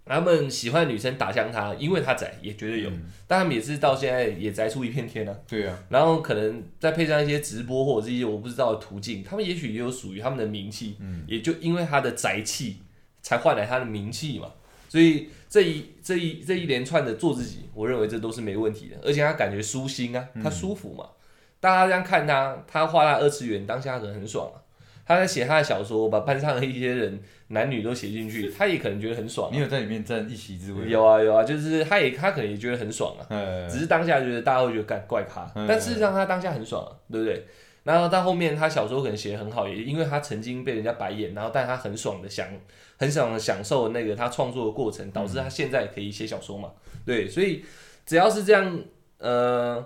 [0.04, 5.34] 他们喜欢女生打向他，因为他宅也绝对有，嗯但他们也是到现在也宅出一片天啊。
[5.48, 12.82] 对啊，然后可能再配上一些直播或者是一些我不知道的途径，他们也许也有属于他们的名气，嗯也就因为他的宅气，
[13.22, 14.52] 才换来他的名气嘛。
[14.88, 21.06] 所以这一这一这一连串的做自己，我认为这都是没问题的，而且他感觉舒心啊，他舒服嘛。
[21.60, 24.58] 大家这样看他，他画他二次元，当下可能很爽啊。
[25.14, 29.52] 他在写他的小说，把班上的一些人男女都写进去， 他也可能觉得很爽、啊。
[29.52, 30.88] 你有在里面占一席之位？
[30.88, 33.26] 有啊有啊，就是他也他可能也觉得很爽啊。
[33.30, 37.44] 呃，只是当下觉得大家会觉得干怪咖，嗯但事实上他当下很爽、啊，对不对？
[37.84, 42.46] 然后到后面他小时候可能写的很好，也因为他曾经被人家白眼，然后但他很爽的享，
[42.96, 46.70] 很爽的享受那个他创作的过程，导致他现在可以写小说嘛，
[47.04, 47.64] 对，所以
[48.06, 48.78] 只要是这样，
[49.18, 49.84] 呃，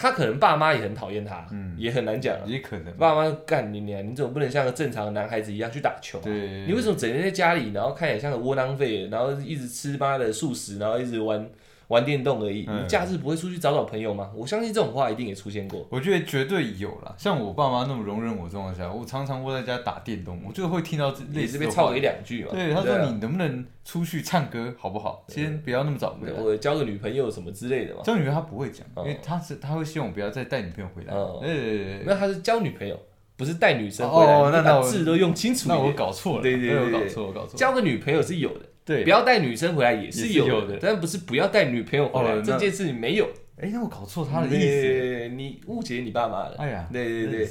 [0.00, 2.42] 他可能爸妈也很讨厌他，嗯也很难讲啊。
[2.46, 2.92] 也可能。
[2.94, 6.22] 爸妈干你娘，你怎么不能像个正常的男孩子一样去打球、啊？
[6.22, 11.44] 对，你为什么整天在家里，然后看起来像个窝囊废，然后一直吃妈的素食，然后一直玩
[11.88, 12.64] 玩电动而已？
[12.68, 14.30] 嗯你假日不会出去找找朋友吗？
[14.34, 15.86] 我相信这种话一定也出现过。
[15.90, 22.50] 我觉得绝对有啦，像我爸妈那么容忍我的状况下，我常常窝在家打电动，我就会听到这类也似被操一两句嘛。
[22.52, 25.24] 对，他啊说你能不能出去唱歌好不好？
[25.28, 26.40] 先不要那么早回来。
[26.40, 28.02] 我交个女朋友什么之类的嘛。
[28.04, 31.14] 交女朋友他不会讲，哦因为他是他会希望我不要再带女朋友回来。
[31.14, 32.98] 哦对对对对那他是交女朋友，
[33.36, 34.34] 不是带女生回来。
[34.34, 35.92] 哦那那字都用清楚那我。
[35.92, 37.56] 搞错了，对对对对我搞错，我搞错。
[37.56, 43.28] 交个女朋友是有的，对不，要带女生回来也是有有的但不是不要带女朋友回来哦这件事情没有。
[43.60, 45.28] 哎，那我搞错他的意思。
[45.34, 46.54] 你误解你爸妈了。
[46.58, 47.48] 哎呀，对对对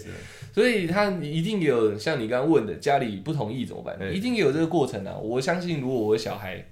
[0.51, 3.95] 所以他一定有像你刚刚问的，家里不同意怎么办？
[4.11, 5.15] 一定有这个过程啊！
[5.15, 6.65] 我相信，如果我的小孩，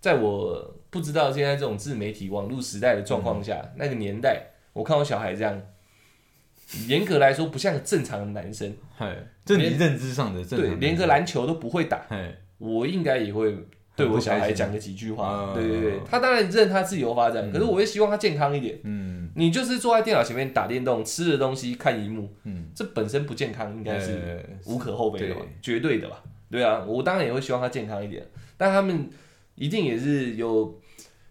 [0.00, 5.62] 在我不知道现在这种自媒体网络时代的状况下，嗯那个年代，我看我小孩这样，
[6.88, 12.04] 严格来说不像个正常的男生，嗨，这你认知上的正对，连个，篮球都不会打，
[12.58, 13.56] 我应该也会
[13.98, 15.52] 对我小孩讲个几句话。
[15.54, 15.92] 对对对。
[15.96, 18.78] 嗯，他当然任他自由发展，可是我也希望他健康一点。
[18.84, 19.16] 嗯。
[19.34, 26.20] 你就是坐在电脑前面打电动，吃的东西看荧幕，嗯，这本身不健康，应该是呃无可厚非的嘛对，绝对的吧？
[26.50, 28.26] 对啊，我当然也会希望他健康一点，
[28.56, 29.08] 但他们
[29.54, 30.80] 一定也是有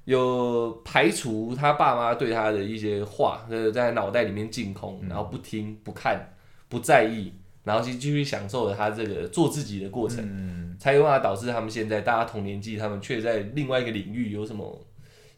[0.05, 6.33] 有排除他爸妈对他的一些话，呃，在脑袋里面净空，然后不听、不看、
[6.69, 7.33] 不在意，
[7.67, 14.87] 然后去继续享受了他这个做自己的过程，嗯，才有办法导致他们现在大家同年纪，他们却在另外一个领域有什么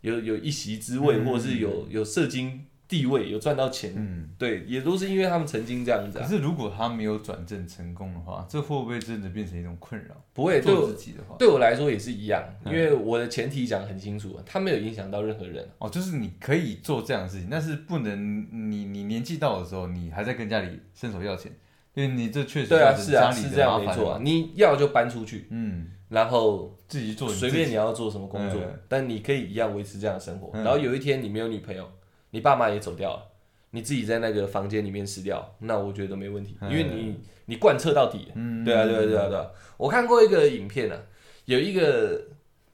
[0.02, 4.30] 有有一席之位，嗯或者是有有社经地位，有赚到钱，嗯。
[4.38, 6.24] 对，也都是因为他们曾经这样子啊。
[6.26, 10.16] 可是如果他没有转正成功的话，这会不会真的变成一种困扰？
[10.34, 15.68] 不会，对做自己的话，对我来说也是一样，因嗯为我的前提讲得很清楚，他没有影响到任何人。
[15.78, 21.52] 哦，就是你可以做这样的事情，但是不能你你年纪到的时候，你还在跟家里伸手要钱，
[21.94, 24.20] 因为你这确实对啊，是啊，是这样没错啊。
[24.22, 30.52] 你要就搬出去，嗯，然后自己做随便你要做什么工作嗯，但你可以一样维持这样的生活。
[30.54, 31.90] 嗯然后有一天你没有女朋友，
[32.32, 33.24] 你爸妈也走掉了，
[33.72, 38.32] 你自己在那个房间里面死掉，那我觉得都没问题，因嗯为你你贯彻到底。
[38.36, 39.48] 嗯，对啊，对啊，对啊，对啊。
[39.78, 40.98] 我看过一个影片啊，
[41.46, 42.22] 有一个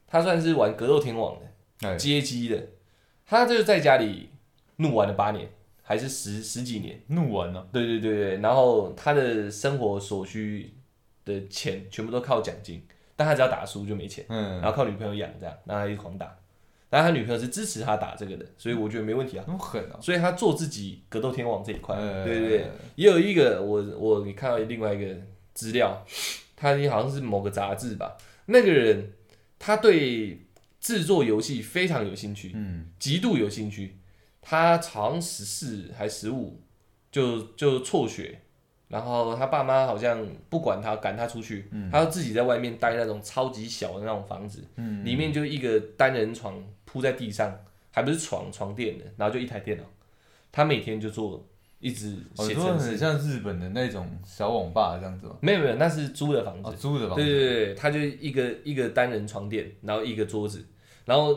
[0.08, 1.88] 他算是玩格斗天王的。
[1.88, 2.70] 哎，接机的，
[3.26, 4.30] 他就是在家里
[4.78, 5.50] 怒玩了八年，
[5.88, 7.00] 还是十十几年。
[7.08, 10.74] 怒完了，对对对对，然后他的生活所需
[11.24, 12.84] 的钱全部都靠奖金，
[13.16, 16.36] 但他只要打输就没钱，嗯，然后靠女朋友养这样，然后他一直狂打。
[16.88, 19.44] 但他女朋友是支持他打这个的，所以我觉得没问题啊。
[19.48, 25.14] 那么狠啊，所以他做自己格斗天王这一块，对对，也有一个我我你看到另外一个
[25.54, 26.06] 资料，
[26.56, 28.16] 他好像是某个杂志吧，
[28.46, 29.12] 那个人
[29.60, 30.46] 他对
[30.80, 33.98] 制作游戏非常有兴趣，嗯，极度有兴趣。
[34.48, 36.62] 他好像十四还十五
[37.12, 38.40] 就就辍学，
[38.88, 45.04] 然后他爸妈好像不管他赶他出去，他要自己在外面待那种超级小的那种房子，嗯。
[45.04, 47.58] 里面就一个单人床铺在地上，
[47.90, 49.84] 还不是床床垫的，然后就一台电脑，
[50.52, 51.44] 他每天就做
[51.80, 55.36] 一直写程式，很像日本的那种小网吧这样子吗？
[55.42, 56.70] 没有没有，那是租的房子。
[56.70, 60.64] 哦，，租的房对子，对对对，他就一个一个单人床垫，然后一个桌子，
[61.06, 61.36] 然后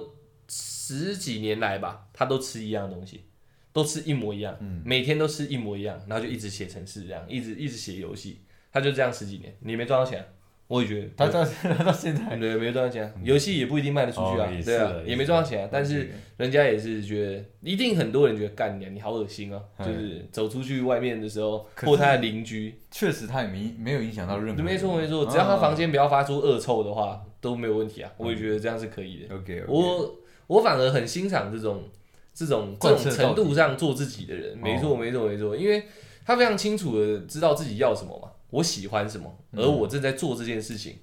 [0.97, 3.25] 十几年来吧，他都吃一样的东西，
[3.73, 4.81] 都吃一模一样，嗯。
[4.85, 8.41] 每天都吃一模一样，然后就一直写程式这样，一直一直写游戏，
[8.73, 10.27] 他就这样十几年，你没赚到钱啊、
[10.69, 11.45] 我也觉得，他到
[11.77, 12.37] 他到现在。
[12.37, 24.65] 对，没赚到钱啊，游戏也不一定卖得出去啊对啊啊，也没赚到钱啊，但是人家也是觉得，一定很多人觉得干你啊，你好恶心啊，哎就是走出去外面的时候，或他的邻居，确实他也没没有影响到任何人。
[24.65, 29.35] 没错没错，啊只要他房间不要发出恶臭的话，都没有问题啊，我也觉得这样是可以的。
[29.37, 30.15] OK，我
[30.49, 31.89] 我反而很欣赏这种
[32.35, 34.59] 这种这种程度上做自己的人，哦。
[34.61, 35.85] 没错没错没错，因为
[36.25, 39.63] 他非常清楚的知道自己要什么嘛，我喜欢什么，嗯。
[39.63, 40.97] 而我正在做这件事情，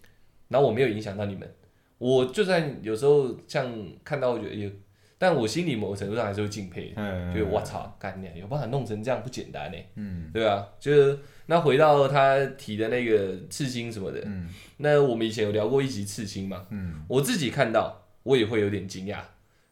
[0.50, 1.50] 然后我没有影响到你们，
[1.98, 3.74] 我就算有时候像
[4.04, 4.70] 看到我觉得有，
[5.18, 6.94] 但我心里某个程度上还是会敬佩
[7.36, 10.30] 就我操，干你啊有办法弄成这样不简单呢，嗯。
[10.34, 10.68] 对吧？
[10.80, 14.50] 就是那回到他提的那个刺青什么的，嗯。
[14.78, 19.20] 那我们以前有聊过一集刺青嘛，嗯，我自己看到，我也会有点惊讶，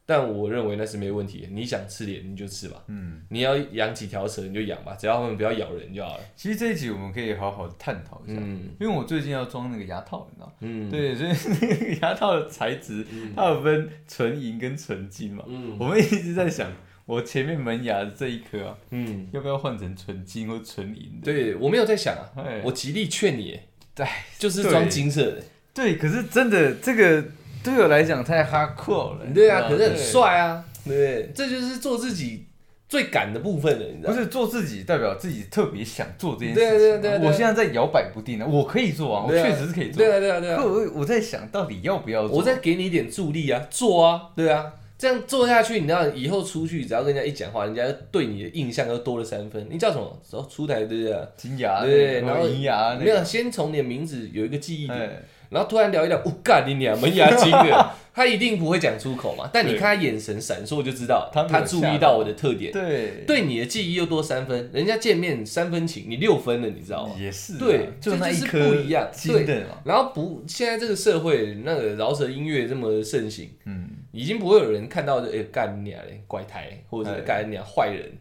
[0.05, 1.47] 但我认为那是没问题的。
[1.47, 6.23] 你想吃脸你就吃吧，嗯，你要养几条蛇你就养吧，只要他们不要咬人就好了。
[6.35, 10.53] 其实这一集我们可以好好的探讨一下，嗯因为我最近要装那个牙套，你知道吗？
[10.59, 11.31] 嗯，对，所以
[11.61, 15.43] 那个牙套的材质，它有分纯银跟纯金嘛。
[15.47, 16.71] 嗯我们一直在想，
[17.05, 21.25] 我前面门牙的这一颗啊，嗯，要不要换成纯金或纯银的？
[21.25, 23.59] 对我没有在想啊哎，我极力劝你，
[23.95, 25.43] 哎，就是装金色的，
[25.73, 27.25] 对，可是真的这个
[27.63, 29.19] 对我来讲太 hardcore 了。
[29.33, 29.97] 对啊，可是很。
[29.97, 31.31] 帅啊，对不对？
[31.33, 32.45] 这就是做自己
[32.89, 34.15] 最敢的部分了，你知道吗？
[34.15, 36.69] 不是做自己，代表自己特别想做这件事情。
[36.69, 39.97] 对啊对啊对啊我现在在摇摆不定呢，我可以做啊，我确实是可以做。
[39.97, 42.37] 对啊对啊对啊可，我我在想到底要不要做？
[42.37, 49.65] 我再给你一点助力啊，做啊，对啊，这样做下去，你知道以后出去只要跟人家一讲话，人家对你的印象又多了三分。
[49.69, 50.21] 你叫什么？
[50.31, 51.17] 然后出台对不对？
[51.35, 67.15] 金牙那个，对，然后银牙那没有，先从你的名字有一个记忆点，哎，然后突然聊一聊，我、干你娘，门牙精的， 他一定不会讲出口嘛，但你看他眼神闪烁就知道，他他注意到我的特点，对，对你的记忆又多三分，人家见面三分情，你六分了，你知道吗？
[67.19, 78.11] 也是啊，对就那一这颗就是不一样对的，然后不，现在这个社会那个饶舌音乐这么盛行，嗯，已经不会有人看到就哎干你娘嘞怪胎，或者干你娘坏人，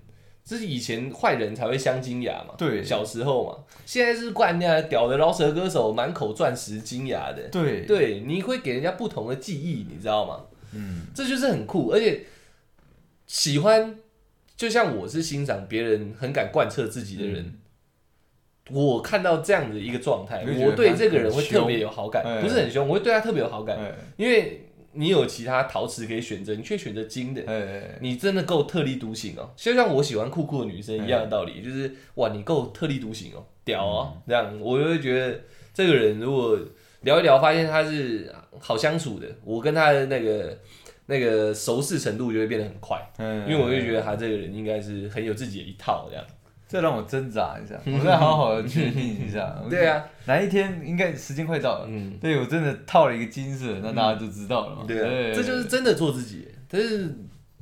[0.45, 2.82] 这是以前坏人才会镶金牙嘛，对。
[2.82, 10.40] 小时候嘛，现在是干你娘屌的饶舌歌手，满口钻石金牙的，对，对，你会给人家不同的记忆，你知道吗？
[10.74, 12.24] 嗯，这就是很酷，而且
[13.26, 13.97] 喜欢，
[14.57, 17.59] 就像我是欣赏别人很敢贯彻自己的人。
[18.70, 22.40] 我看到这样的一个状态，我对这个人会特别有好感，哎。
[22.40, 23.93] 不是很凶，我会对他特别有好感，哎。
[24.16, 34.22] 因为你有其他陶瓷可以选择，你却选择金的，哎，你真的够特立独行哦，就像我喜欢酷酷的女生一样的道理，就是哇，你够特立独行哦，屌哦，嗯。
[34.28, 35.40] 这样我就会觉得
[35.72, 36.59] 这个人如果
[37.03, 40.59] 聊一聊，发现他是好相处的，我跟他的那个
[41.07, 43.49] 那个熟识程度就会变得很快，嗯。
[43.49, 46.24] 因为我就觉得他这个人应该是很有自己的一套这样。
[46.72, 49.54] 这让我挣扎一下，我再好好的确定一下。
[49.68, 54.84] 对啊，哪一天应该时间快到了，嗯，对我真的套了一个金色，那大家就知道了嘛。
[54.88, 56.48] 对啊，这就是真的做自己。
[56.66, 57.14] 但是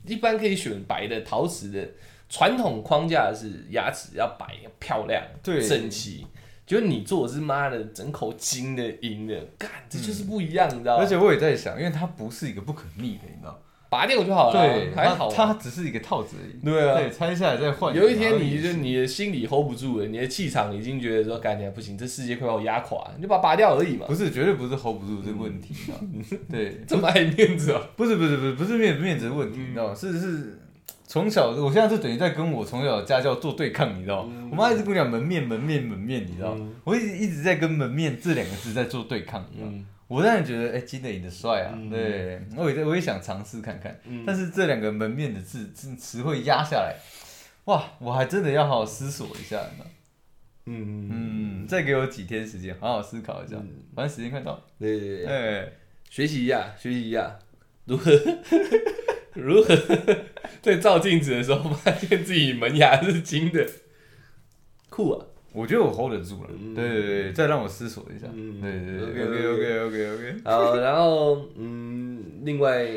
[0.06, 1.88] 一般可以选白的、陶瓷的，
[2.28, 6.24] 传统框架是牙齿要白、要漂亮、对整齐。
[6.64, 11.02] 就是你做的是妈的整口金的、银的，干这就是不一样，你知道吗？
[11.02, 13.58] 而且我也在想，因为它不是一个不可逆的，你知道吗？
[13.90, 15.34] 拔掉就好了啊，对，还好啊。
[15.36, 16.64] 它它只是一个套子而已。
[16.64, 17.94] 对啊对，拆下来再换。
[17.94, 24.06] 有一天你就你的心里 hold 不住了，你的气场已经觉得说，干你不行，这世界快把我压垮，你就把它拔掉而已嘛。
[24.06, 25.74] 不是绝对不是 hold 不住这个问题，
[26.48, 27.82] 对，这么爱面子啊。
[27.96, 29.94] 不是不是不是不是面面子的问题，你知道吗？
[29.94, 30.58] 是是
[31.08, 34.48] 从小，我现在就等于在跟我从小家教做对抗，你知道吗？
[34.52, 36.64] 我妈一直跟我讲门面门面门面，你知道吗？
[36.84, 39.72] 我一直一直在跟门面这两个字在做对抗，你知道吗？
[39.76, 41.88] 嗯我当然觉得，哎、金的银的帅啊，嗯。
[41.88, 44.24] 对，我也在我也想尝试看看，嗯。
[44.26, 46.96] 但是这两个门面的字字词汇压下来，
[47.66, 49.64] 哇，我还真的要好好思索一下，
[50.66, 51.08] 嗯嗯，
[51.62, 53.84] 嗯，再给我几天时间，好好思考一下，嗯。
[53.94, 54.52] 反正时间快到。
[54.52, 55.72] 了，对对对，哎、
[56.10, 57.38] 学习一下，学习一下，
[57.84, 58.10] 如何？
[59.34, 59.76] 如何？
[60.60, 63.64] 在照镜子的时候发现自己门牙是金的，
[64.90, 65.26] 酷啊！
[65.52, 68.60] 我觉得我 hold 得住了，对对对，再让我思索一下，嗯。
[68.60, 72.88] 对对对 OK，OK，OK OK OK OK，好，然后嗯，另外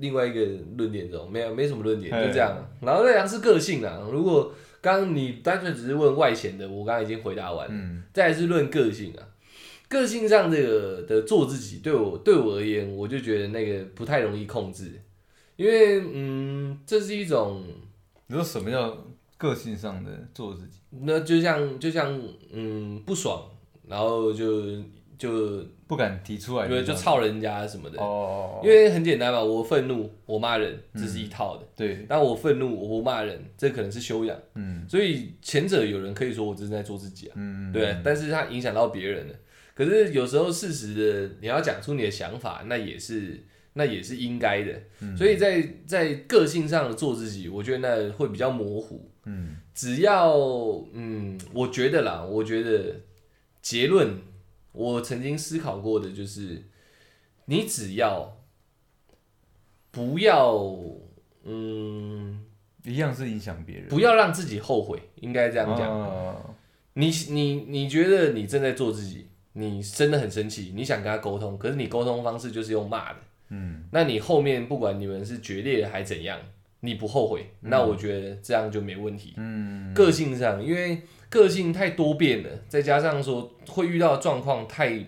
[0.00, 0.40] 另外一个
[0.76, 2.56] 论点中没有没什么论点，就这样。
[2.80, 7.74] 然后那两是个性啊，如果刚刚你单纯只是问外显的，我刚刚已经回答完了。
[7.74, 8.02] 嗯。
[8.14, 9.22] 再来是论个性啊，
[9.88, 14.92] 个性上这个的做自己，对我对我而言，我就觉得那个不太容易控制，
[15.56, 17.64] 因为嗯，这是一种，
[18.28, 18.96] 你说什么叫
[19.38, 20.80] 个性上的做自己？
[20.90, 22.20] 那就像就像
[22.52, 23.48] 嗯不爽，
[23.86, 24.82] 然后就
[25.16, 31.66] 就不敢提出来，因为就操人家什么的，哦，因为很简单嘛，我愤怒，我骂人，这是一套的。
[31.76, 34.36] 对，但我愤怒，我不骂人，这可能是修养。
[34.54, 39.34] 嗯所以前者有人可以说我真的在做自己啊，嗯，对，但是他影响到别人了。
[39.74, 43.40] 可是有时候事实的你要讲出你的想法，那也是
[43.74, 45.16] 那也是应该的。
[45.16, 49.08] 所以在在个性上的做自己，我觉得那会比较模糊。
[49.28, 50.34] 嗯，只要
[50.92, 53.00] 嗯，我觉得啦，我觉得
[53.60, 54.18] 结论，
[54.72, 56.64] 我曾经思考过的就是，
[57.44, 58.38] 你只要
[59.90, 60.56] 不要
[61.44, 62.44] 嗯，
[62.84, 63.88] 一样是影响别人。
[63.88, 66.00] 不要让自己后悔，应该这样讲。
[66.00, 66.36] 啊
[66.94, 73.20] 你你你觉得你正在做自己，你真的很生气，你想跟他沟通，可是你沟通方式就是用骂的，
[73.50, 76.40] 嗯，那你后面不管你们是决裂还怎样，
[76.80, 79.34] 你不后悔，那我觉得这样就没问题。
[79.36, 85.04] 嗯，个性上，因为个性太多变了，再加上说会遇到的状况太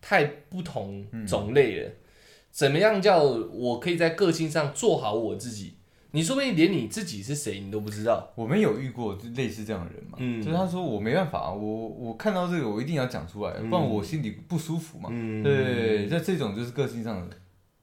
[0.00, 1.90] 太不同种类了，
[2.50, 5.74] 怎么样叫我可以在个性上做好我自己？
[6.12, 8.32] 你说不定连你自己是谁你都不知道。
[8.36, 15.10] 我们有遇过类似这样的人嘛，嗯就是他说我没办法，我我看到这个我一定要讲出来，不然我心里不舒服嘛。
[15.12, 17.36] 嗯，对，那这种就是个性上的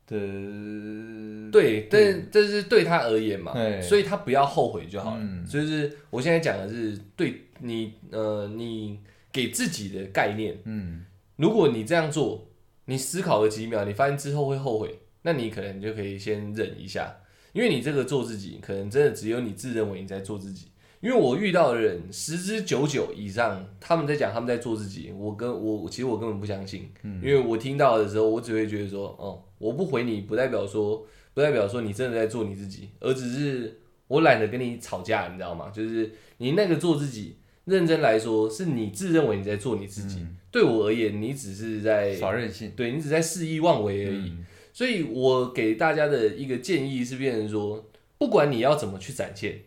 [0.07, 5.21] 的，对，但这是对他而言嘛，所以他不要后悔就好了。
[5.21, 8.99] 嗯就是我现在讲的是对你呃，你
[9.31, 10.57] 给自己的概念。
[10.65, 12.47] 嗯如果你这样做，
[12.85, 17.11] 你思考了几秒，你发现之后会后悔，那你可能就可以先忍一下，
[17.53, 20.67] 因为你这个做自己，可能真的只有你自认为你在做自己。
[21.01, 35.71] 因为我遇到的人十之九九以上，他们在讲他们在做自己，我跟我其实我根本不相信，因为我听到的时候，我只会觉得说，哦，我不回你，不代表说不代表说你真的在做你自己，而只是我懒得跟你吵架，你知道吗？
[35.73, 44.29] 就是你那个做自己，认真来说，是你自认为你在做你自己，对我而言，你只是在耍任性对你只在肆意妄为而已。
[44.29, 44.45] 嗯
[44.75, 49.59] 所以我给大家的一个建议是，变成说，不管你要怎么去展现，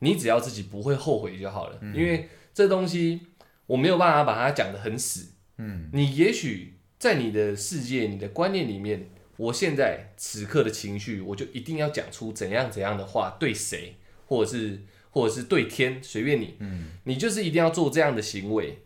[0.00, 1.80] 你只要自己不会后悔就好了。
[1.94, 3.20] 因为这东西
[3.64, 5.30] 我没有办法把它讲得很死。
[5.56, 9.08] 嗯，你也许在你的世界、你的观念里面，
[9.40, 13.94] 我现在此刻的情绪，我就一定要讲出怎样怎样的话，对谁，
[14.26, 16.56] 或者是或者是对天，随便你。
[16.58, 18.80] 嗯，你就是一定要做这样的行为，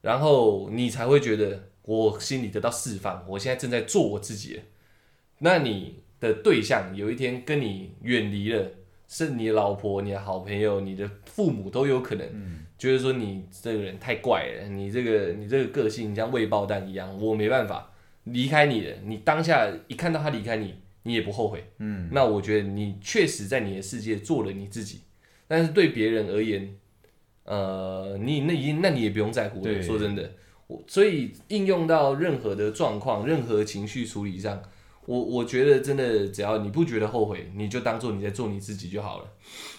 [0.00, 4.62] 然后你才会觉得我心里得到释放，我现在正在做我自己了。
[5.38, 8.72] 那你的对象有一天跟你远离了，
[9.06, 12.26] 是你的老婆、你的好朋友、你的父母都有可能，
[12.76, 17.91] 觉得说你这个人太怪了，你这个你这个个性像未爆弹一样，我没办法
[18.24, 18.96] 离开你了。
[19.04, 25.00] 你当下一看到他离开你，你也不后悔，嗯，那我觉得你确实在你的世界做了你自己，
[25.48, 26.76] 但是对别人而言，
[27.44, 30.32] 呃，你那已那你也不用在乎说真的，
[30.68, 34.62] 我所以应用到任何的状况、任何情绪处理上，
[35.06, 39.32] 我我觉得真的只要你不觉得后悔，你就当做你在做你自己就好了。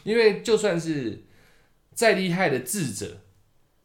[0.03, 1.23] 因为就算是
[1.93, 3.21] 再厉害的智者，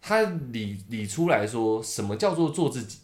[0.00, 2.98] 他理理出来说什么叫做做自己，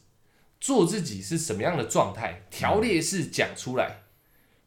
[0.65, 3.99] 做自己是什么样的状态，条列式讲出来。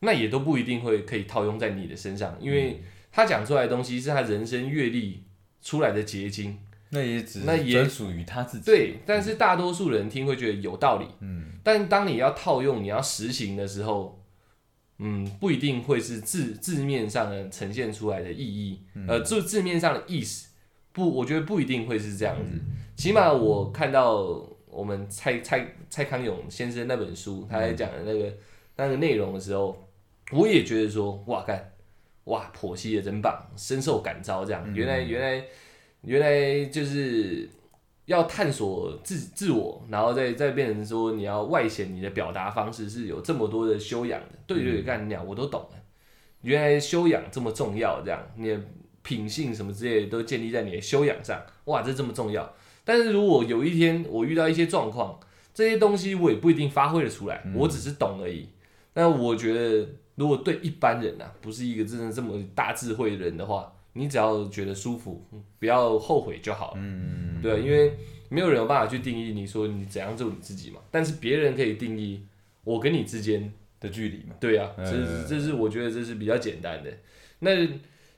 [0.01, 5.23] 那也都不一定会可以套用在你的身上，因为他讲出来的东西是他人生阅历
[5.59, 6.59] 出来的结晶。
[6.91, 8.65] 那也只那也专属于他自己。
[8.65, 14.23] 对，但是大多数人听会觉得有道理，嗯，但当你要套用、你要实行的时候，
[14.99, 20.49] 嗯，不一定会是字字面上的呈现出来的意义，呃，字字面上的意思，
[20.91, 22.51] 不，我觉得不一定会是这样子。
[22.95, 24.47] 起码我看到
[24.77, 28.31] 我们蔡蔡蔡康永先生那本书，他在讲的那个、
[28.75, 29.75] 那个内容的时候，
[30.31, 31.73] 我也觉得说，哇干，
[32.25, 34.45] 哇婆媳也真棒，深受感召。
[34.45, 35.43] 这样，原来原来
[36.01, 37.49] 原来就是
[38.05, 44.35] 要探索自自我，然后再再变成说你要外显你的表达方式是有这么多的修养的。
[44.45, 45.83] 对对对，干鸟我都懂了，
[46.43, 48.61] 原来修养这么重要，这样你的
[49.01, 52.53] 品性什么之类的都建立在你的修养上，哇，这这么重要。
[52.87, 55.19] 但是如果有一天我遇到一些状况，
[55.53, 58.47] 这些东西我也不一定发挥的出来，我只是懂而已。
[58.93, 59.85] 那我觉得，
[60.15, 65.21] 如果对一般人啊，不是一个真的这么大智慧的人的话，你只要觉得舒服，
[65.59, 66.77] 不要后悔就好了。
[66.77, 67.91] 嗯，对，因为
[68.29, 72.21] 没有人有办法去定义你说你怎样做你自己嘛，但是别人可以定义
[72.63, 74.35] 我跟你之间，的距离嘛。
[74.39, 76.91] 对啊，嗯这是这是我觉得这是比较简单的。
[77.39, 77.51] 那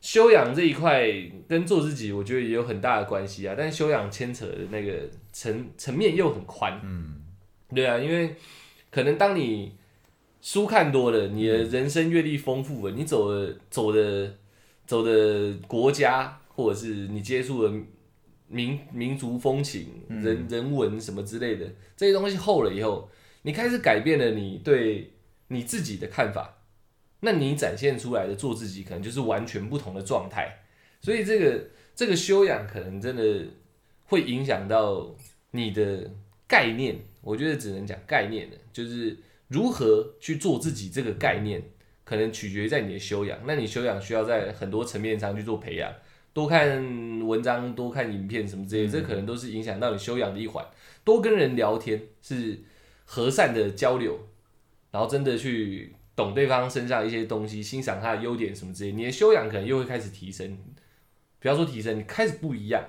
[0.02, 1.08] 修养这一块
[1.48, 4.94] 跟做自己，我觉得也有很大的关系啊，但是修养牵扯的那个
[5.32, 6.80] 层层面又很宽。
[6.84, 7.22] 嗯，
[7.76, 8.36] 对啊，因为
[8.90, 9.76] 可能当你
[10.42, 14.34] 书看多了，你的人生阅历丰富了，你走的走的
[14.86, 17.74] 走的国家，或者是你接触的
[18.48, 21.66] 民民族风情、人人文什么之类的
[21.98, 23.10] 这些东西厚了以后，
[23.42, 25.12] 你开始改变了你对
[25.50, 26.59] 你自己的看法，
[27.22, 30.60] 那你展现出来的做自己，可能就是完全不同的状态。
[31.02, 33.46] 所以这个这个修养，可能真的
[34.06, 35.16] 会影响到
[35.52, 36.10] 你的
[36.48, 39.18] 概念，我觉得只能讲概念了，就是
[39.48, 41.62] 如何去做自己这个概念，
[42.04, 43.40] 可能取决于在你的修养。
[43.46, 45.94] 那你修养需要在很多层面上去做培养，
[46.34, 50.66] 多看文章，多看影片什么之类的，这可能都是影响到你修养的一环。
[51.04, 52.60] 多跟人聊天，是
[53.06, 54.20] 和善的交流，
[54.92, 60.58] 然后真的去懂对方身上一些东西，欣赏他的优点什么之类，你的修养可能又会开始提升。
[61.40, 62.84] 不要说提升，你开始不一样，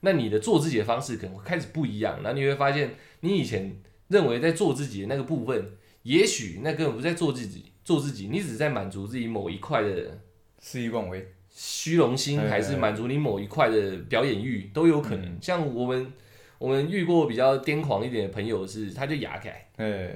[0.00, 3.74] 那你的做自己的方式可能会开始不一样，然后你会发现，你以前
[4.08, 5.72] 认为在做自己的那个部分，
[6.02, 10.20] 也许那根本不在做自己，做自己，你只是在满足自己某一块的
[10.58, 15.38] 肆意妄为，虚荣心，还是满足你某一块的表演欲都有可能。
[15.40, 16.12] 像我们
[16.58, 20.14] 我们遇过比较癫狂一点的朋友是，他就牙开，哎，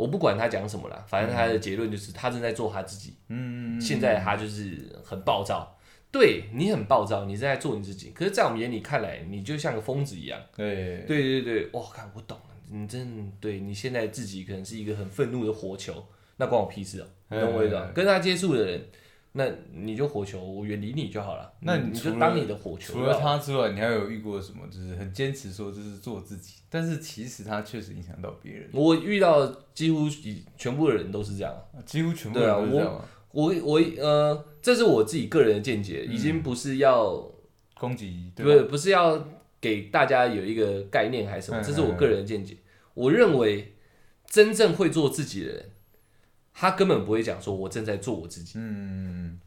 [0.00, 5.76] 我不管他讲什么了，反正他的结论就是他正在做他自己，嗯，现在他就是很暴躁。
[6.12, 10.40] 对你很暴躁，你正在做你自己，可是，在我们眼里看来，你就像个疯子一样。
[10.56, 16.04] 对对对对，哇，看我懂了，你真对你现在自己可能是一个很愤怒的火球，
[16.36, 17.92] 那关我屁事啊，懂我意思吗？
[17.94, 18.84] 跟他接触的人，
[19.32, 21.52] 那你就火球，我远离你就好了。
[21.60, 22.94] 那你就当你的火球。
[22.94, 24.66] 除了他之外，你还有遇过什么？
[24.68, 28.68] 就是很坚持说这是做自己，但是其实他确实影响到别人。
[28.72, 30.08] 我遇到几乎
[30.56, 31.54] 全部的人都是这样，
[31.86, 33.04] 几乎全部人都是这样。
[33.32, 37.24] 我我呃，这是我自己个人的见解，已经不是要
[37.78, 39.24] 攻击，不是不是要
[39.60, 42.56] 给大家有一个概念还是什么，这是我个人的见解。
[42.94, 43.76] 我认为
[44.26, 45.70] 真正会做自己的人，
[46.60, 48.52] 他根本不会讲说我正在做我自己。
[48.56, 49.40] 嗯，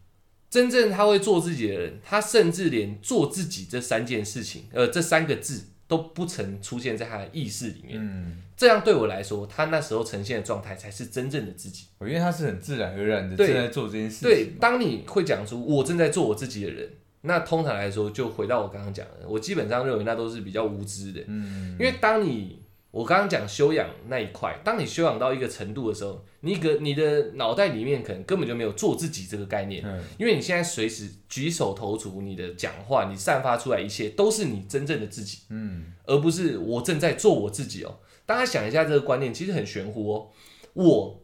[0.50, 8.00] 真正他会做自己的人，他甚至连做自己这三件事情，呃，这三个字都不曾出现在他的意识里面。
[8.00, 8.38] 嗯。
[8.58, 11.86] 这样对我来说，他那时候呈现的状态才是真正的自己。
[12.00, 14.28] 我因为他是很自然而然的正在做这件事情。
[14.28, 16.90] 对，当你会讲出我正在做我自己的人，
[17.22, 21.22] 那通常来说，就回到我刚刚讲的，我基本上认为那都是比较无知的。
[21.28, 22.63] 嗯，因为当你
[22.94, 29.84] 我刚刚讲修养那一块，当你修养到一个程度的时候，你个你的脑袋里面可能根本就没有做自己这个概念。
[29.84, 35.40] 嗯，因为你现在随时举手投足，你的讲话，你散发出来一切都是你真正的自己。
[35.50, 37.98] 嗯，而不是我正在做我自己哦。
[38.28, 40.30] 大家想一下，这个观念其实很玄乎哦。
[40.74, 41.20] 我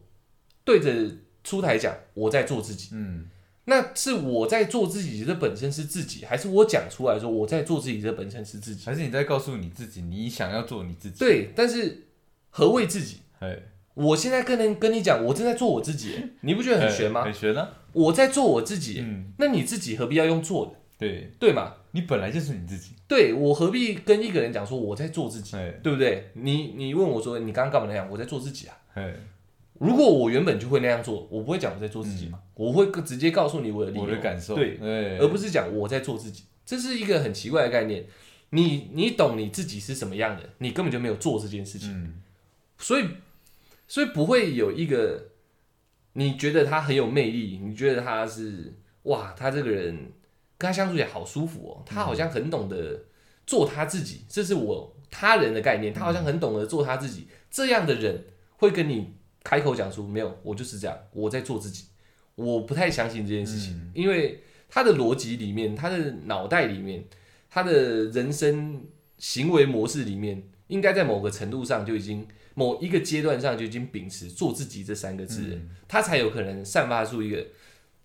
[0.64, 0.90] 对着
[1.44, 3.30] 出台讲，我在做自己，嗯，
[3.70, 8.84] 那是我在做自己，这本身是自己，还是我讲出来说我在做自己，这本身是自己？
[8.84, 11.20] 还是你在告诉你自己，你想要做你自己？
[11.20, 12.08] 对，但是
[12.50, 13.18] 何谓自己？
[13.38, 13.56] 哎，
[13.94, 17.22] 我现在跟人跟你讲，我正在做我自己， 你不觉得很玄吗？
[17.24, 17.70] 很玄啊！
[17.92, 20.72] 我在做我自己，嗯，那你自己何必要用做的？
[20.98, 21.74] 对对嘛？
[21.92, 26.30] 你本来就是你自己，对我何必跟一个人讲说我在做自己，哎对不对？
[26.34, 28.08] 你你问我说你刚刚干嘛那样？
[28.10, 28.76] 我在做自己啊。
[29.80, 38.06] 哎，如果我原本就会那样做，我不会讲我在做自己嘛，我会直接告诉你我的理由、我的感受，对，哎，而不是讲我在做自己，这是一个很奇怪的概念。
[38.52, 42.20] 你你懂你自己是什么样的，你根本就没有做这件事情，嗯，
[42.78, 43.06] 所以
[43.86, 45.28] 所以不会有一个
[46.14, 48.74] 你觉得他很有魅力，你觉得他是
[49.04, 49.94] 哇，他这个人
[50.58, 53.04] 跟他相处起来好舒服哦，他好像很懂得
[53.46, 58.24] 做他自己，这是我他人的概念，他好像很懂得做他自己，这样的人
[58.56, 61.86] 会跟你开口讲出没有，我就是这样，我在做自己，
[62.34, 67.04] 我不太相信这件事情，因为他的逻辑里面，他的脑袋里面，
[67.48, 68.84] 他的人生
[69.18, 72.26] 行为模式里面，应该在某个程度上就已经。
[72.54, 77.46] 某一个阶段上就已经秉持做自己这三个字，他才有可能散发出一个。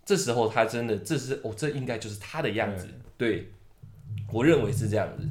[0.06, 2.88] 这时候他真的，这是哦，这应该就是他的样子。
[3.18, 3.52] 对，
[4.32, 5.28] 我认为是这样子，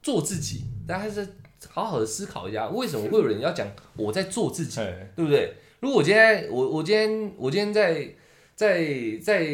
[0.00, 0.64] 做自己。
[0.86, 1.28] 大家是
[1.68, 4.76] 好好的思考一下，为什么会有人要讲我在做自己，
[5.14, 5.54] 对不对？
[5.80, 8.14] 如果我今天，我我今天，我今天在。
[8.56, 9.46] 在在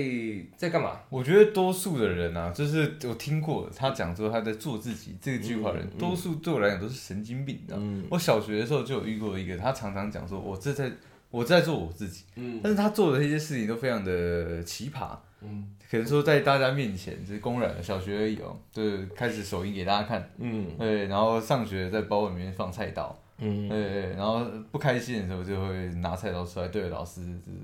[0.56, 1.00] 在干嘛？
[1.10, 7.76] 我觉得多数的人啊，就是我听过他讲说他在做自己这句话的，人多数对我来讲都是神经病，的。
[8.08, 10.88] 我小学的时候就有遇过一个，他常常讲说，我这在
[11.32, 27.58] 我在做我自己，嗯，但是他做的那些事情都非常的奇葩，嗯，可能说在大家面前就是公然的，小学而已哦，就是开始手淫给大家看，嗯，对，然后上学在包里面放菜刀，嗯，对对，然后不开心的时候就会拿菜刀出来对着老师就是。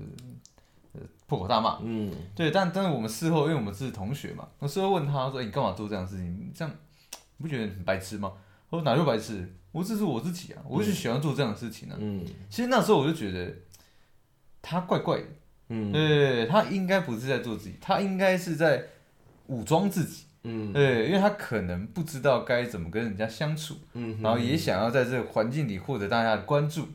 [1.27, 6.51] 破口大骂，嗯，对，但但是我们事后，因为我们是同学嘛，我事后问他说：“你干嘛做这样的事情？
[6.55, 6.75] 这样
[7.37, 8.33] 你不觉得很白痴吗？”
[8.71, 9.47] 我说：“哪就白痴？
[9.71, 13.53] 我这是我自己啊，我就喜欢做这样的事情啊。”嗯，其实那时候我就觉得
[14.63, 15.27] 他怪怪的，
[15.69, 18.83] 嗯，对，他应该不是在做自己，他应该是在
[19.47, 26.87] 武装自己，嗯，对，因为他可能不知道该怎么跟人家相处，嗯，然后也想要在这个环境里获得大家的关注，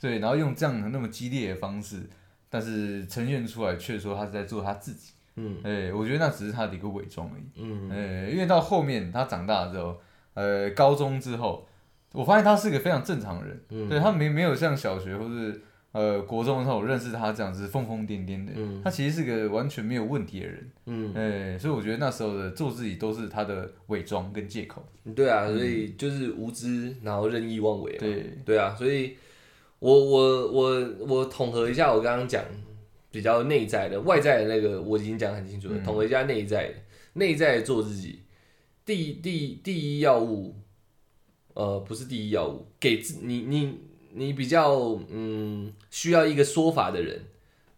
[0.00, 2.08] 对，然后用这样的那么激烈的方式。
[2.48, 10.00] 但是呈现出来却说他是在做他自己，嗯，哎，我觉得那只是他的一个伪装而已，嗯，哎，因为到后面他长大了之后，
[10.32, 11.68] 呃，高中之后，
[12.12, 13.88] 我发现他是个非常正常的人，嗯。
[13.88, 15.60] 对他没没有像小学或是
[15.96, 27.98] 呃国中的时候我认识他这样子疯疯癫癫的，嗯他其实是个完全没有问题的人，嗯，哎，所以我觉得那时候的做自己都是他的伪装跟借口，对啊，所以就是无知，然后任意妄为嘛。
[27.98, 29.16] 对，对啊，所以
[29.78, 32.44] 我我我我统合一下我刚刚讲
[33.10, 36.74] 比较内在的，外在的那个我已经讲很清楚了，统合一下内在的，
[37.14, 38.20] 内在做自己，
[38.84, 40.54] 第第第一要务，
[41.54, 43.78] 呃，不是第一要务，给自你你
[44.16, 47.20] 你比较嗯需要一个说法的人，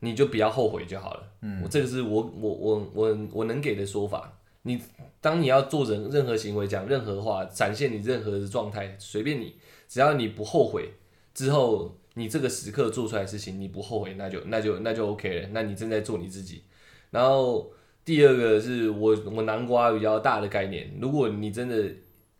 [0.00, 1.32] 你就不要后悔就好了。
[1.42, 4.38] 嗯，我这个是我我我我我能给的说法。
[4.62, 4.80] 你
[5.20, 9.56] 当你要做人任何行为、讲任何话、展现你任何的状态，随便你，
[9.88, 10.92] 只要你不后悔，
[11.34, 15.48] 之后你这个时刻做出来的事情你不后悔，那就那就那就 OK 了。
[15.52, 16.62] 那你正在做你自己。
[17.10, 17.72] 然后
[18.04, 21.84] 第二个是我我南瓜比较大的概念，如果你真的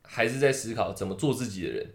[0.03, 1.87] 还是在思考怎么做自己的人，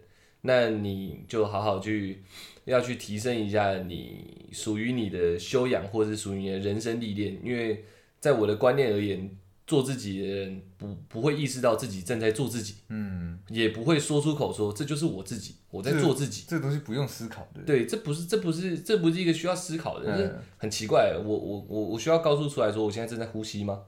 [0.46, 2.22] 那你就好好去
[2.66, 7.38] 要去提升一下你属于你的修养，或者是属于你的人生历练。
[7.42, 7.82] 因为
[8.20, 9.30] 在我的观念而言，
[9.66, 16.44] 做自己的人不不会意识到自己正在做自己，嗯，也不会说出口说这就是我自己，我在做自己。
[16.46, 21.16] 这个东西不用思考的，对，这不是这不是这不是一个需要思考的，这嗯很奇怪。
[21.16, 23.80] 我我我我需要告诉出来说我现在正在呼吸吗？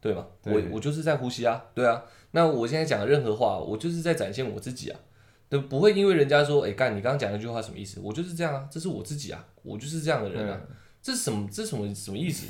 [0.00, 0.26] 对吗？
[0.44, 2.04] 我我就是在呼吸啊，对啊。
[2.30, 5.00] 那我现在讲的任何话，我就是在展现我自己啊，
[5.48, 8.00] 对，不会因为人家说，哎、干你刚刚讲那句话什么意思？
[8.00, 10.60] 我就是这样啊，这是我自己啊，我就是这样的人啊，
[11.02, 11.48] 这是什么？
[11.52, 12.46] 这是什么什么意思？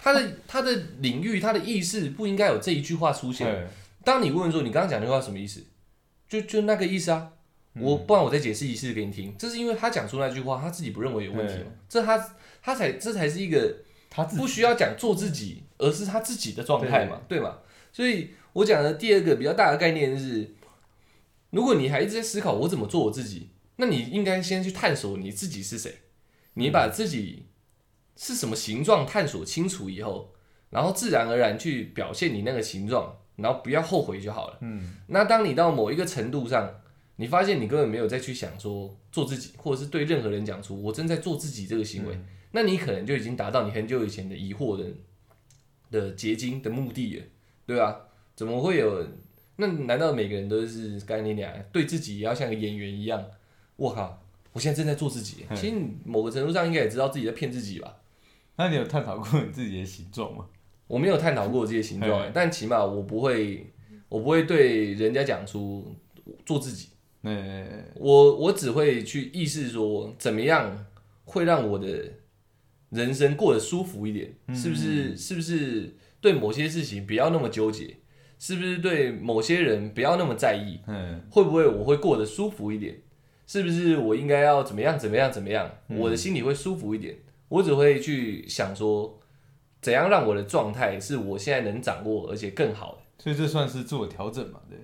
[0.00, 3.46] 他的他的领域，他的意识不应该有这一句话出现。
[3.46, 3.66] 对，
[4.04, 5.62] 当你问说你刚刚讲那句话什么意思，
[6.28, 7.32] 就就那个意思啊。
[7.78, 12.16] 我不然我再解释一次给你听，这是因为他讲出那句话，他自己不认为有问题嘛，这他
[12.62, 13.76] 他才这才是一个
[14.08, 17.58] 他不需要讲做自己，而是他自己的状态嘛，对吗？
[17.92, 20.54] 所以我讲的第二个比较大的概念是，
[21.50, 25.94] 如果你还一直在思考我怎么做我自己，那你应该先去探索你自己是谁，
[26.54, 27.46] 你把自己
[28.16, 30.34] 是什么形状探索清楚以后，
[30.70, 34.58] 然后自然而然去表现你那个形状，然后不要后悔就好了。
[34.62, 36.80] 嗯，那当你到某一个程度上，
[37.16, 42.18] 你发现你根本没有再去想说做自己，或者是对任何人讲出我正在做自己这个行为，
[42.52, 44.84] 那你可能就已经达到你很久以前的疑惑的
[45.90, 47.24] 的结晶的目的了，
[47.66, 48.00] 对吧、
[48.34, 49.06] 怎么会有？
[49.56, 53.24] 那难道每个人都是干你俩对自己也要像个演员一样？
[53.76, 54.22] 我靠！
[54.52, 57.96] 我现在正在做自己，嗯其实你某个程度上应该也知道自己在骗自己吧？
[58.56, 60.46] 那你有探讨过你自己的形状吗？
[60.86, 63.66] 我没有探讨过这些形状欸，但起码我不会，
[64.08, 65.94] 我不会对人家讲出
[66.46, 66.88] 做自己。
[67.20, 67.30] 那
[67.96, 70.86] 我我只会去意识说，怎么样
[71.24, 72.12] 会让我的
[72.90, 75.16] 人生过得舒服一点，是不是？
[75.16, 77.96] 是不是对某些事情不要那么纠结？
[78.38, 80.80] 是不是对某些人不要那么在意？
[80.86, 82.96] 嗯，会不会我会过得舒服一点？
[83.46, 85.70] 是不是我应该要怎么样怎么样怎么样？
[85.88, 87.14] 我的心里会舒服一点。
[87.48, 89.20] 我只会去想说，
[89.80, 93.22] 怎样让我的状态是我现在能掌握而且更好的。
[93.22, 94.60] 所以这算是自我调整嘛？
[94.68, 94.76] 对，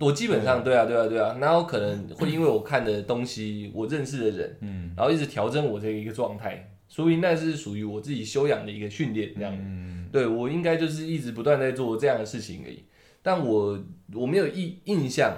[0.00, 9.56] 我基本上对啊，对啊，对啊，然后可能会因为我看的东西，我认识的人，嗯，然后一直调整我这一个状态，所以那是属于我自己修养的一个训练，这样。
[9.56, 12.82] 嗯，对我应该就是一直不断在做这样的事情而已，
[13.22, 13.78] 但我
[14.14, 15.36] 我没有印印象，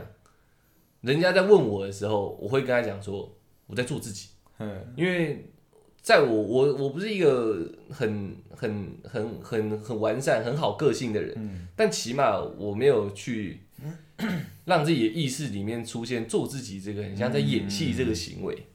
[1.00, 4.28] 人家在问我的时候，我会跟他讲说我在做自己，
[4.58, 5.50] 嗯，因为
[6.02, 11.68] 在我我我不是一个很很很很很完善很好个性的人，嗯。
[11.76, 13.60] 但起码我没有去
[14.66, 18.66] 让自己的意识里面出现做自己这个很像在演戏这个行为，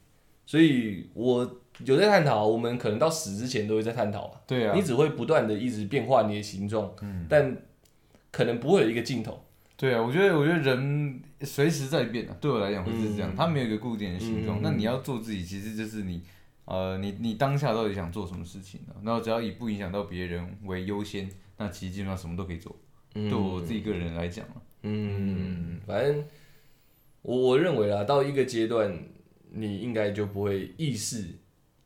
[0.46, 4.74] 所以我有在探讨，我们可能到死之前都会在探讨嘛，对啊。
[4.76, 6.92] 你，只会不断的一直变化你的形状，
[7.30, 7.56] 但
[8.36, 9.46] 可能不会有一个尽头，
[9.78, 14.60] 对啊，我觉得我觉得人随时在变啊，对我来讲会是这样，嗯他没有一个固定的形状。
[14.60, 16.22] 嗯那你要做自己，其实就是你
[16.66, 18.94] 呃，你你当下到底想做什么事情呢？
[19.06, 22.76] 然后只要以不影响到别人为优先，那其实基本上什么都可以做。
[23.14, 26.22] 嗯对我自己个人来讲啊，嗯，反正
[27.22, 28.94] 我我认为啦，到一个阶段，
[29.52, 31.24] 你应该就不会意识，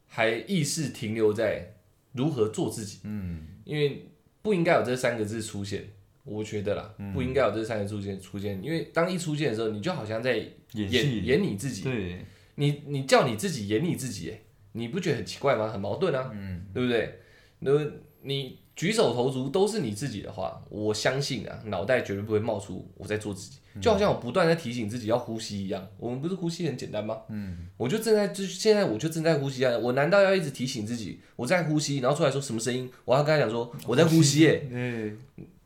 [0.08, 1.76] 还意识停留在
[2.14, 4.10] 如何做自己，嗯，因为
[4.42, 5.88] 不应该有这三个字出现，
[6.30, 10.38] 我觉得啦，不应该有这三个出现出现，因为当一出现的时候，你就好像在
[10.74, 12.26] 演演演你自己，对，
[12.56, 14.40] 你你叫你自己演你自己，哎，
[14.74, 15.68] 你不觉得很奇怪吗？
[15.68, 17.20] 很矛盾啊，嗯，对不对？
[17.60, 17.72] 那
[18.22, 25.86] 你举手投足都是你自己的话，我相信啊，脑袋绝对不会冒出我在做自己，就好像我不断在提醒自己要呼吸一样。
[25.98, 27.18] 我们不是呼吸很简单吗？
[27.30, 32.90] 嗯，我就正在就现在我就正在呼吸啊，我难道要一直提醒自己我在呼吸，然后出来说什么声音？
[33.04, 35.14] 我要跟他讲说我在呼吸耶、 对，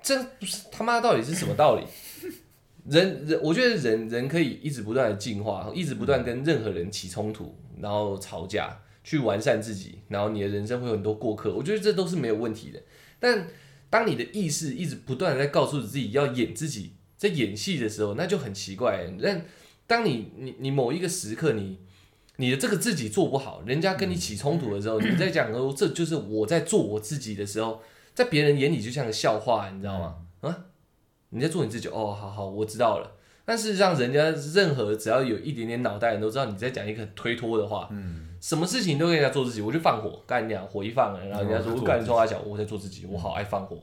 [0.04, 1.86] 这不是他妈到底是什么道理？
[2.86, 12.82] 人人，我觉得人人可以一直不断的进化，一直不断跟任何人起冲突，然后吵架，去完善自己，然后你的人生会有很多过客，我觉得这都是没有问题的。
[13.20, 13.48] 但
[13.90, 19.08] 当你的意识一直不断的在告诉自己要演自己，在演戏的时候，那就很奇怪。
[19.22, 19.46] 但
[19.88, 21.80] 当你你你某一个时刻，你
[22.36, 27.82] 你的这个自己做不好，人家跟你起冲突的时候，你在讲说这就是我在做我自己的时候，
[28.14, 30.16] 在别人眼里就像个笑话，你知道吗？
[30.42, 30.66] 啊，
[31.30, 33.12] 你在做你自己，哦，好好，我知道了。
[33.46, 43.78] 但事实上，人家任何只要有一点点脑袋人都知道你在讲一个很推脱的话，嗯，什么事情都跟人家做自己，我就放火，干你啊，火一放了，然后人家说哦做干你冲他小，我在做自己，我好爱放火。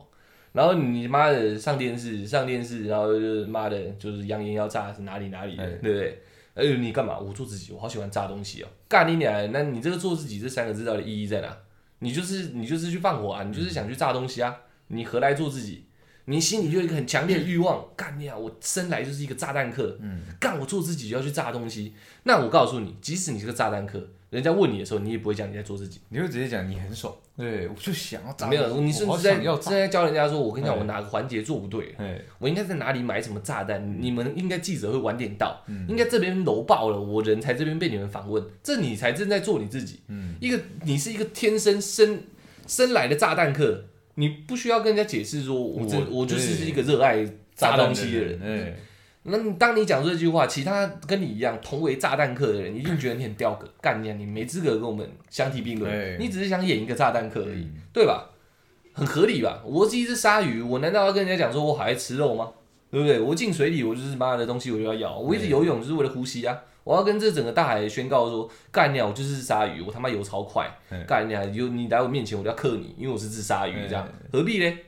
[0.52, 6.22] 然后你妈的上电视，上电视，然后就是妈的，就是扬言要炸是哪里哪里对不对？
[6.54, 7.18] 哎呦，你干嘛？
[7.18, 8.66] 我做自己，我好喜欢炸东西哦。
[8.88, 9.52] 干你娘！
[9.52, 11.56] 那你这个做自己这三个字到底意义在哪？
[12.00, 14.54] 你就是你就是去放火啊，你就是想去炸东西啊，
[14.88, 15.86] 你何来做自己？
[16.30, 18.36] 你心里就有一个很强烈的欲望，干你啊！
[18.36, 21.92] 我生来就是一个炸弹客，嗯，干我做自己就要去炸东西。
[22.22, 24.00] 那我告诉你，即使你是个炸弹客，
[24.30, 26.00] 人家问你的时候，你也不会讲你在做自己。
[26.08, 34.00] 你会直接讲你很爽，对我就想要炸，没有，你甚至在想要炸，正在教人家说，我跟你讲，哎我哪个环节做不对，哎，我应该在哪里买什么炸弹？
[34.00, 40.00] 你们应该记者会晚点到，嗯应该这边楼爆了，我人才这边被你们访问，这你才正在做你自己。
[40.06, 42.22] 嗯，一个你是一个天生生
[42.68, 43.86] 生来的炸弹客，
[44.20, 48.40] 你不需要跟人家解释说我这我就是对一个热爱炸东西的人。
[48.42, 48.76] 哎，
[49.22, 54.16] 那你当你讲这句话，其他跟你一样同为炸弹客的人，一定觉得你很吊格，干你啊！
[54.18, 58.30] 你没资格跟我们相提并哎论，你只是想演一个炸弹客而已，嗯对吧？
[58.92, 59.62] 很合理吧？
[59.64, 62.48] 我是一只鲨鱼，我难道要跟人家讲说我好爱吃肉吗？
[62.90, 63.20] 对不对？
[63.20, 65.18] 我进水里，我就是妈的东西，我就要咬。
[65.18, 66.58] 我一直游泳就是为了呼吸啊！
[66.84, 74.78] 我要跟这整个大海宣告说，干鸟我就是只鲨鱼，我他妈游超快嗯，干鸟有你来我面前，我就要克你，因为我是只鲨鱼，这样嗯何必呢？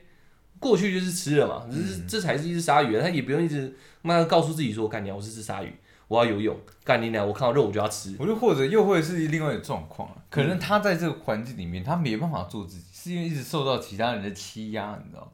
[0.59, 5.73] 过去就是吃了嘛，这是这才是一只鲨鱼，他也不用一直妈的告诉自己说，干鸟我是只鲨鱼，
[6.07, 8.15] 我要游泳，干你鸟，我看到肉我就要吃。
[8.17, 15.31] 我就或者又或者是另外一种状况啊，可能他在这个环境里面，他没办法做自己，是因为一直受到其他人的欺压，你知道？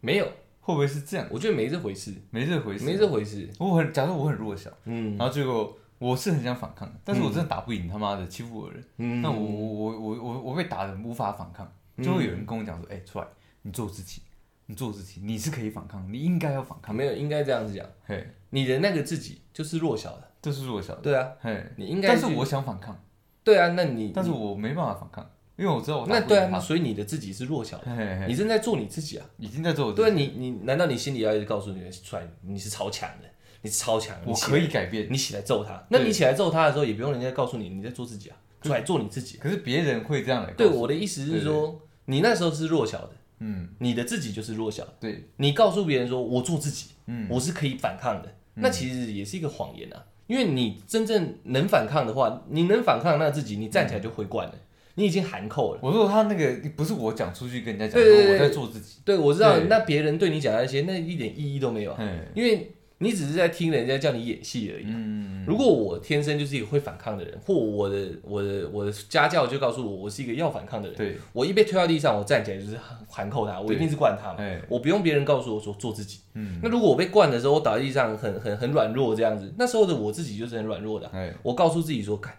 [0.00, 0.26] 没有，
[0.68, 1.26] 会不会是这样？
[1.30, 3.48] 我觉得没这回事，没这回事，没这回事。
[3.58, 5.16] 我很，假如我很弱小，嗯。
[5.16, 9.22] 然后结果我是很想反抗的，但是我真的打不赢他妈的欺负我的人，嗯。
[9.22, 11.66] 那我我我我我我被打的无法反抗，
[12.02, 13.26] 就会有人跟我讲说，哎、出来，
[13.62, 14.20] 你做自己，
[14.66, 22.94] 你做自己，你是可以反抗，你应该要反抗，没有应该这样子讲，嘿，你的那个自己就是弱小的，就是弱小的，对啊，嘿，你应该但是我想反抗，
[23.42, 29.26] 对啊，那你但是我没办法反抗，因为我知道我那对啊，所以你的自己是弱小的，嘿嘿嘿，你正在做你自己啊。
[29.38, 30.02] 已经在做我自己。
[30.02, 33.28] 对啊，你你难道你心里要一直告诉你出来你是超强的，
[33.62, 35.84] 你是超强，你我可以改变，你起来揍他。
[35.90, 39.40] 那你起来揍他的时候，也不用人家告诉你你在做自己啊，出来做你自己啊。
[39.42, 44.94] 可是别人会这样来告对我的意思是说，你那时候是弱小的，嗯，你的自己就是弱小的。
[45.00, 50.04] 对，你告诉别人说我做自己，嗯，我是可以反抗的，那其实也是一个谎言啊。
[50.28, 54.54] 因为你真正能反抗的话，你能反抗那自己，你站起来就回惯了，
[54.98, 55.80] 你已经含扣了。
[55.80, 61.96] 我说他那个不是我讲出去跟人家讲，对对对说我在做自己，对，我知道，那别人对你讲那些，那一点意义都没有
[62.34, 64.84] 因为你只是在听人家叫你演戏而已。
[64.88, 72.76] 嗯，如果我天生就是一个会反抗的人，或我的我的我的家教就告诉我，我是一个要反抗的人，对，我一被推到地上，我站起来就是
[73.08, 76.18] 含扣他，我一定是惯他嘛，哎，我不用别人告诉我说做自己。
[76.34, 81.08] 嗯，那如果我被惯的时候，我倒在地上很很很软弱这样子，那时候的我自己就是很软弱的
[81.44, 82.34] 我告诉自己说，看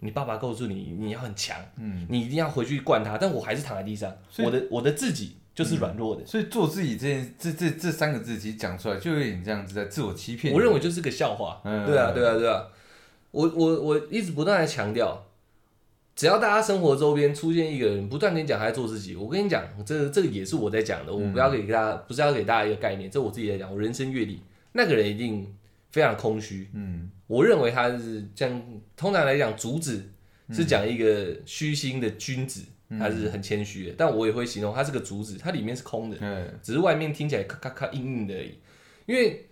[0.00, 6.26] 你爸爸告诉你你要很强，嗯，你一定要回去惯他，但我还是躺在地上，我的我的自己就是软弱的。
[6.26, 10.52] 所以做自己这件这这这三个字，其实讲出来就有点这样子在自我欺骗。
[10.52, 11.60] 我认为就是个笑话。
[11.64, 12.66] 嗯对啊，对啊，对啊。
[13.30, 15.26] 我我我一直不断的强调，
[16.16, 24.40] 只要大家生活周边出现一个人不断跟你讲他在做自己，我跟你讲，这这个也是我在讲的，我不要给大家，不是要给大家一个概念，这我自己在讲，我人生阅历，
[24.72, 25.54] 那个人一定
[25.90, 26.68] 非常空虚。
[26.74, 28.62] 嗯我认为他是这样，
[28.96, 30.02] 通常来讲，主子
[30.52, 32.60] 是讲一个虚心的君子，
[32.98, 36.16] 他是很谦虚的，但我也会形容他是个主旨，它里面是空的。
[36.20, 38.58] 嗯，只是外面听起来咔咔咔硬硬的而已。
[39.06, 39.48] 因为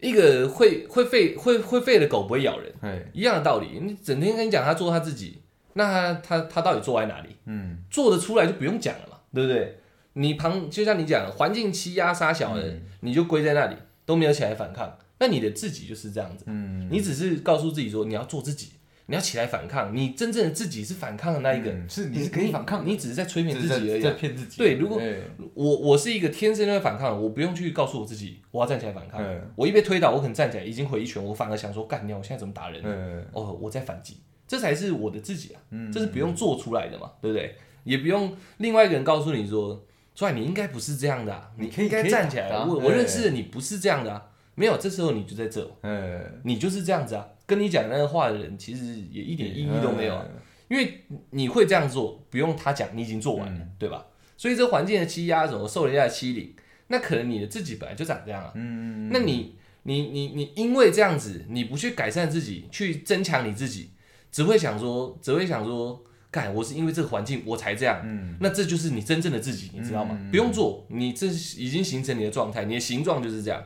[0.00, 3.78] 一个会会吠会会吠的狗不会咬人，哎，一样的道理。
[3.80, 5.40] 你整天跟你讲他做他自己，
[5.74, 7.36] 那他他他到底做在哪里？
[7.44, 9.78] 嗯做得出来就不用讲了嘛，对不对？
[10.14, 14.98] 你旁就像你讲，环境欺压杀小人，你就归在那里，都没有起来反抗。
[15.22, 18.72] 那你的自己就是这样子，嗯，你只是告诉自己说你要做自己，
[19.06, 19.94] 你要起来反抗。
[19.96, 24.58] 你真正的自己是反抗的那一个，嗯是你是可以反抗的，你只是在催眠自己而已啊、在骗自己。
[24.58, 25.14] 对如果哎
[25.54, 29.22] 我我是一个天生就会反抗，我不用去告诉我自己我要站起来反抗。
[29.22, 32.82] 嗯我一被推倒，我可能站起来已经回一拳，我反而想说干掉，我现在怎么打人？
[32.84, 34.16] 嗯哦，我在反击，
[34.48, 37.54] 这才是我的自己啊，嗯这是不用做出来的嘛，对不对？
[37.84, 42.48] 也不用另外一个人告诉你说，出来你应该不是这样的、啊，你你可以应该站起来。
[42.64, 44.22] 我我认识的你不是这样的啊，
[44.54, 47.26] 没有，这时候你就在这，嗯，你就是这样子啊。
[47.46, 50.24] 跟你讲那个话的人，其实也一点意义都没有啊，
[50.68, 54.06] 因为你会这样做，不用他讲，你已经做完了，对吧？
[54.36, 56.54] 所以这环境的欺压，怎么受人家的欺凌，
[56.88, 58.52] 那可能你的自己本来就长这样啊。
[58.54, 63.90] 嗯，那你你你你因为这样子，你不去改善自己，去增强你自己，
[64.30, 68.00] 只会想说，只会想说，干，我是因为这个环境我才这样。
[68.04, 70.18] 嗯，那这就是你真正的自己，你知道吗？
[70.30, 73.62] 不用做，你这已经形成你的状态，你的形状就是这样，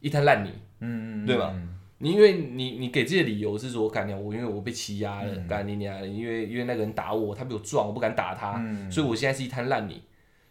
[0.00, 1.54] 一滩烂泥，嗯嗯，对吧？
[1.98, 10.02] 你因为你你给自己的理由是说，干掉我，因为我被欺压了，干你娘的，因为因为那个人打我，他比我壮，我不敢打他，所以我现在是一滩烂泥。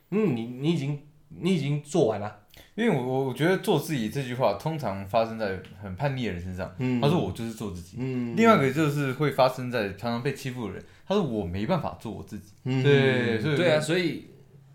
[0.09, 2.39] 嗯，你你已经你已经做完了。
[2.73, 6.73] 因为我我我觉得做自己这句话通常发生在很叛逆的人身上。
[6.79, 7.97] 嗯他说我就是做自己。
[7.99, 10.83] 嗯，另外一个就是会发生在常常被欺负的人。
[11.07, 12.53] 他说我没办法做我自己。
[12.63, 14.25] 嗯对所以对啊，所以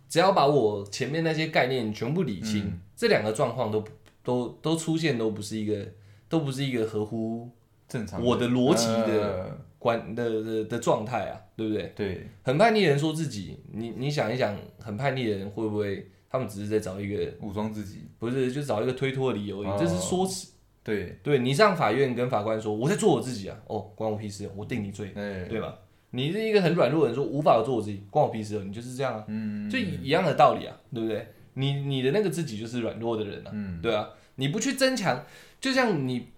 [0.08, 3.84] 只要把我前面那些概念全部理清，这两个状况都
[4.30, 5.84] 都都出现，都不是一个
[6.28, 7.50] 都不是一个合乎
[7.88, 11.92] 正常我的逻辑的呃观的的的状态啊，对不对？
[11.96, 18.04] 对，很叛逆的人说自己，你你想一想，很叛逆的人会不会他们只是在找一个武装自己。
[18.20, 20.52] 不是就找一个推脱的理由而已，哦这是说辞。
[20.84, 25.76] 对，对你上法院跟法官说我在做我自己啊，哦，关我屁事，我定你罪，哎，对吧？
[26.10, 31.26] 你是一个很软弱的人，说无法做我自己，关我屁事哦，你就是这样啊，嗯，就一样的道理啊，对不对？
[31.54, 34.08] 你你的那个自己就是软弱的人啊，嗯，对啊，
[34.40, 35.26] 你不去增强，
[35.60, 36.28] 就像你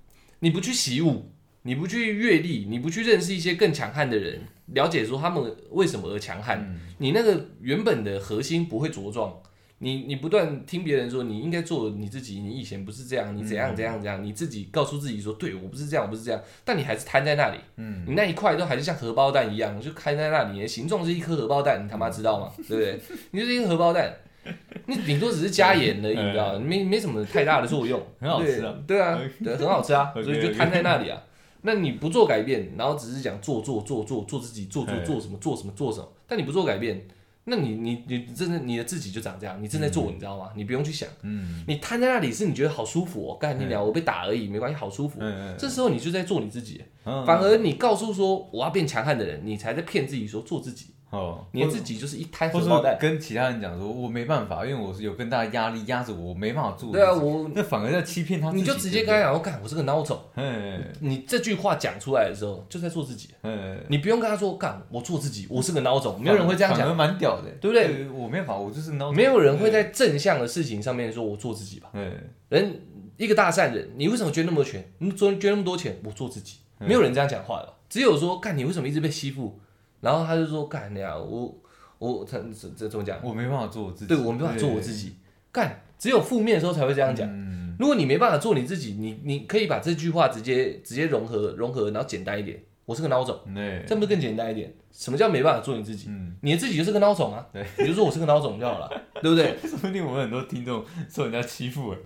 [0.40, 1.30] 你不去习武，
[1.62, 4.40] 你不去阅历，你不去认识一些更强悍的人，
[4.74, 9.32] 了解说他们为什么而强悍，嗯你那个原本的核心不会茁壮。
[9.78, 22.52] 你你不断听别人说你应该做你自己，你以前不是这样，你怎样怎样怎样，你自己告诉自己说，对我不是这样，我不是这样，但你还是瘫在那里，嗯，你那一块都还是像荷包蛋一样，就开在那里，你的形状是一颗荷包蛋，你他妈知道吗？
[22.68, 23.00] 对不对？
[23.32, 24.14] 你就是一个荷包蛋，
[24.86, 26.58] 你顶多只是加盐而已，你知道吗？
[26.58, 28.74] 没没什么太大的作用，很好吃啊。
[28.86, 31.22] 对对啊， 对，很好吃啊，所以就摊在那里啊。
[31.62, 37.06] 那你不做改变，然后只是讲做做做做做自己，做做哎做什么做什么做什么，但你不做改变，
[37.44, 40.50] 那你你你真的你的自己就长这样，你正在做，你知道吗？
[40.56, 45.18] 你不用去想，嗯，你瘫在那里是你觉得好舒服哦，干你俩我被打而已，没关系，好舒服。
[45.20, 45.54] 嗯。
[45.56, 47.24] 这时候你就在做你自己，嗯。
[47.24, 52.96] 反而你告诉说我要变强悍的人，你才在骗自己说做自己，哦，你自己就是一滩或者荷包蛋。
[52.98, 56.90] 跟其他人讲说，我没办法，因为我是有更大的压力压着我，我没办法做。
[56.90, 58.50] 对啊，，我那反而在欺骗他。
[58.52, 60.18] 你就直接跟他讲我，干我是个孬种。
[60.36, 63.28] 嗯你这句话讲出来的时候，就在做自己。
[63.42, 68.08] 嗯，你不用跟他说干我做自己，我是个孬种，没有人会这样讲，蛮屌的，对不对？
[68.08, 69.14] 我没办法，我就是孬种。
[69.14, 71.90] 没有人会在正向的事情上面说我做自己吧。
[71.92, 72.10] 嗯，
[72.48, 72.80] 人
[73.18, 74.90] 一个大善人，你为什么捐那么多钱？
[74.96, 77.74] 你捐捐那么多钱，我做自己，嗯没有人这样讲话的。
[77.90, 79.60] 只有说干你为什么一直被欺负，
[80.02, 81.58] 然后他就说干你啊，我
[81.98, 83.18] 我他这这怎么讲？
[83.22, 84.06] 我没办法做我自己。
[84.06, 85.16] 对我没办法做我自己，
[85.50, 87.26] 干只有负面的时候才会这样讲。
[87.26, 92.62] 嗯，如果你没办法做你自己，你你可以把这句话直接直接融合融合，然后简单一点。
[92.84, 94.74] 我是个孬种，对，这不是更简单一点？
[94.90, 96.08] 什么叫没办法做你自己？
[96.08, 97.46] 嗯，你的自己就是个孬种啊，
[97.78, 98.90] 你就说我是个孬种就好了，
[99.22, 99.56] 对不对？
[99.62, 101.98] 说不定我们很多听众受人家欺负哎，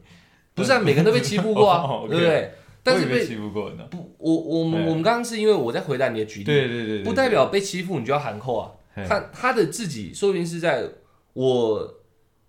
[0.54, 2.52] 不是啊，每个人都被欺负过啊 对不对？
[2.86, 3.84] 但是被被欺负过呢。
[3.90, 8.72] 不，我我们我们刚刚是因为我在回答你的举例，对对对，对不代表被欺负你就要喊扣啊。
[9.06, 10.88] 他他的自己说不定是在
[11.34, 11.94] 我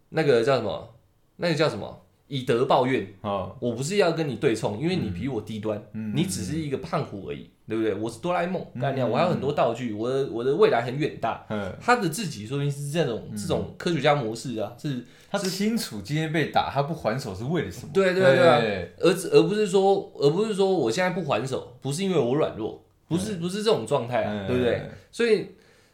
[0.10, 0.96] 那个叫什么，
[1.36, 3.08] 那个叫什么以德报怨。
[3.22, 7.94] 啊，我不是要跟你对冲，因为你比我低端，嗯你只是一个胖虎而已，对不对？
[7.94, 11.46] 我是哆啦 A 梦，干掉，我还有很多道具，我的我的未来很远大。
[11.50, 17.90] 嗯，他的自己说明是这种这种科学家模式啊，是他清楚今天被打，他不还手是为了什么？
[17.94, 24.82] 对对对而而不是说，而不是说我现在不还手，不是因为我软弱，不是不是这种状态对不对？？
[25.12, 25.48] 所以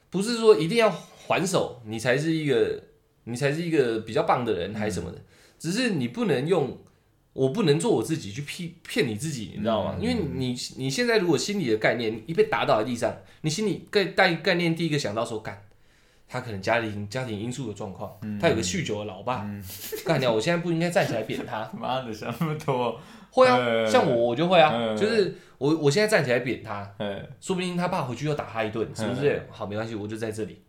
[0.10, 0.90] 不是说一定要
[1.28, 2.82] 还手，你才是一个
[3.24, 5.18] 你才是一个比较棒的人还是什么的，
[5.64, 6.78] 只是你不能用
[7.32, 9.96] 我不能做我自己去骗骗你自己，你知道吗？
[9.98, 10.04] 嗯。
[10.04, 15.62] 因为你你现在如果心里的概念一被打倒在地上，你心里概概概念第一个想到说干。
[16.28, 18.12] 他可能家庭家庭因素的状况，
[18.42, 19.50] 他有个酗酒的老爸，
[20.04, 23.00] 干掉我现在不应该站起来扁他， 妈的，想那么多，
[23.30, 24.98] 会啊，呃像我我就会啊，嗯。
[24.98, 29.48] 就是我我现在站起来扁他，哎，说不定他爸回去又打他一顿，是不是。
[29.50, 30.60] 好，没关系，我就在这里。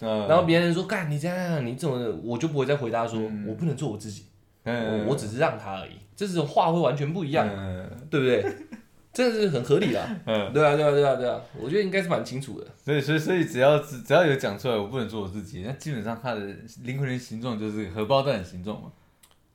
[0.00, 4.24] 然后别人说干你这样，你怎么，我就不会再回答说我不能做我自己，
[4.64, 5.92] 我我只是让他而已。
[6.16, 8.44] 这种话会完全不一样，嗯对不对？
[9.12, 12.66] 这是很合理的啊，嗯，对啊，对啊，对啊，对啊，我觉得应该是蛮清楚的。
[12.84, 16.40] 所以所以所以只要只只要有讲出来，我不能做我自己，那基本上他的
[16.84, 18.92] 灵魂的形状就是荷包蛋的形状嘛。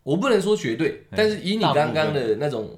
[0.04, 2.78] 我不能说绝对，嗯但是以你刚刚的那种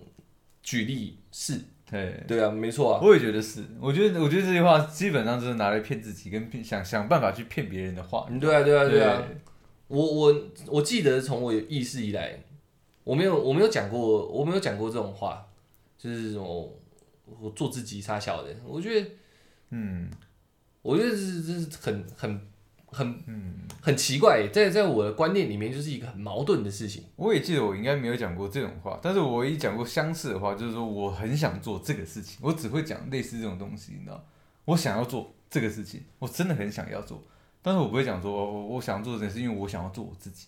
[0.62, 1.60] 举例是，
[1.90, 3.64] 对，对啊，没错啊，我也觉得是。
[3.82, 8.28] 我觉得我觉得这句话基本上就是拿来骗自己，跟骗想想办法去骗别人的话。
[8.30, 9.24] 嗯对啊，对啊，对啊。
[9.88, 12.44] 我我我记得从我有意识以来，
[13.04, 15.48] 我没有我没有讲过我没有讲过这种话，
[15.98, 16.74] 就是什么
[17.40, 19.10] 我做自己傻小的，我觉得
[19.70, 20.10] 嗯
[20.82, 22.42] 我觉得是这是很很
[22.88, 27.04] 很嗯，很奇怪，在在我的观念里面就是一个很矛盾的事情。
[27.18, 34.26] 我也记得我应该没有讲过这种话，但是我唯一讲过相似的话，就是说我很想做这个事情，我只会讲类似这种东西，你知道？
[34.66, 37.22] 我想要做这个事情，我真的很想要做，
[37.68, 40.48] 但是我不会讲说我我想做这件事，因为我想要做我自己，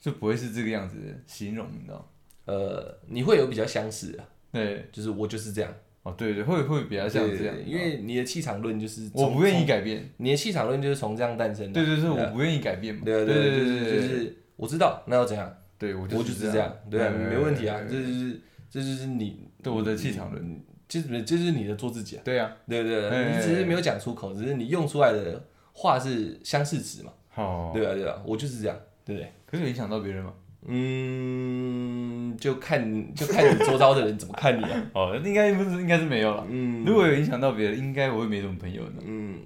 [0.00, 2.08] 就不会是这个样子的形容，你知道？
[2.44, 5.68] 呃，你会有比较相似啊，对，就是我就是这样，
[6.04, 11.72] 哦对对，会会比较像这样，因为你的气场论就是我不愿意改变，你的气场论就是从这样诞生的。
[11.72, 15.52] 对对对，啊我不愿意改变嘛，对啊对对对对，就是我知道，那要怎样？
[15.76, 18.40] 对我我就是这样，对啊，没问题啊，这就是
[18.70, 23.08] 这就是你对我的气场论，就是这就是你的做自己啊，对啊，对不对？
[23.10, 25.44] 哎你只是没有讲出口，只是你用出来的
[25.76, 29.30] 话是相似词嘛，哦，对啊对啊，我就是这样，对不对？
[29.44, 30.32] 可是有影响到别人吗？
[30.68, 36.44] 嗯，就看就看你周遭的人怎么看你啊， 哦，应该不是，应该是没有了。
[36.48, 38.92] 嗯如果有影响到别人，应该我会没什么朋友的。
[39.04, 39.38] 嗯，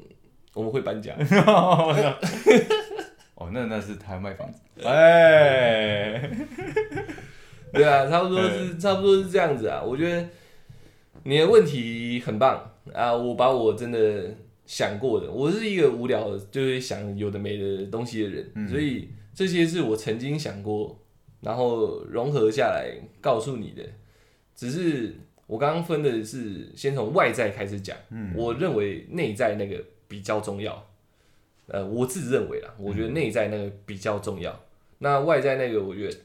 [0.55, 1.13] 我们会搬家，
[3.35, 4.61] 哦，那那是他要卖房子。
[4.87, 6.31] 哎，
[7.73, 9.83] 对啊，差不多是 差不多是这样子啊。
[9.83, 10.27] 我觉得
[11.25, 14.35] 你的问题很棒啊，我把我真的
[14.71, 20.97] 想过的，我是一个无聊的，就是想有的没的东西的人，所以这些是我曾经想过，
[21.41, 23.83] 然后融合下来告诉你的。
[24.55, 25.13] 只是
[25.49, 27.97] 我刚刚分的是先从外在开始讲，
[28.33, 30.87] 我认为内在那个比较重要。
[31.67, 34.57] 呃，我自认为啦，我觉得内在那个比较重要。
[34.99, 36.17] 那外在那个，我觉得，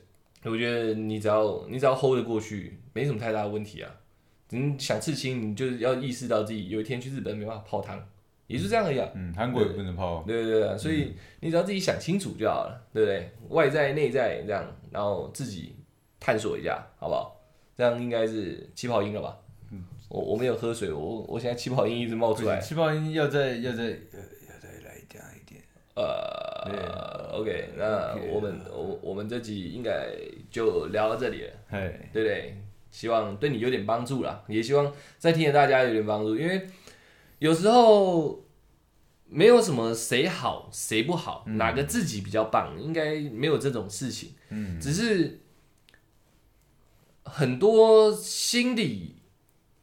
[0.52, 3.92] 我觉得你只要你只要 hold 得过去，没什么太大的问题啊。
[4.52, 8.08] 你想刺青，你就是要意识到自己有一天去日本没办法泡汤，
[8.48, 9.10] 也是这样而已啊。
[9.16, 10.24] 嗯，韩国也不能泡。
[10.28, 13.30] 对对对啊，所以你只要自己想清楚就好了，对不对？
[13.50, 15.76] 外在内在这样，然后自己
[16.20, 17.40] 探索一下，好不好？
[17.78, 19.38] 这样应该是气泡音了吧？
[20.08, 22.60] 我我没有喝水，我我现在气泡音一直冒出来。
[22.60, 25.62] 气泡音要再要再呃要再来加一点。
[25.96, 30.08] 呃，OK，那我们我我们这集应该
[30.52, 32.56] 就聊到这里了，嘿，对不对？
[32.92, 36.66] 希望对你有点帮助啦，也希望在听的大家有点帮助，因为
[37.40, 38.45] 有时候
[39.28, 44.34] 没有什么谁好谁不好，哪个自己比较棒，应该没有这种事情。
[44.49, 45.41] 嗯，只是
[47.24, 49.16] 很多心理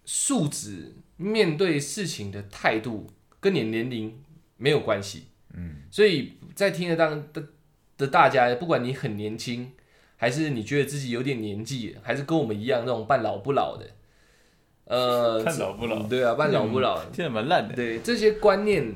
[0.05, 3.11] 素质、面对事情的态度
[3.41, 4.23] 跟你年龄
[4.57, 5.27] 没有关系。
[5.55, 7.49] 嗯，所以在听得当的
[7.99, 9.73] 的大家，不管你很年轻，
[10.16, 13.91] 还是你觉得自己有点年纪，还是跟我们一样那种半老不老的，
[14.93, 17.74] 呃， 半老不老嗯对啊，半老不老，听着蛮烂的。
[17.74, 18.93] 对这些观念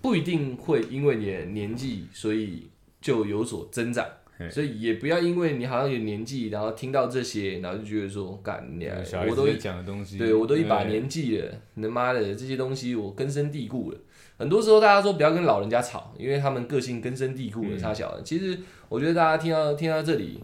[0.00, 2.68] 不一定会因为你的年纪，所以
[3.00, 4.06] 就有所增长。
[4.50, 8.96] 所以也不要因为你好像有年纪，然后听到这些，然后就觉得说，干你啊
[9.28, 13.98] 我都讲的东西，对我都一把年纪了，他妈的这些东西我根深蒂固了。
[14.36, 18.22] 很多时候大家说不要跟老人家吵，因为他们个性根深蒂固了，差小的。
[18.24, 18.58] 其实
[18.88, 20.40] 我觉得大家听到听到这里，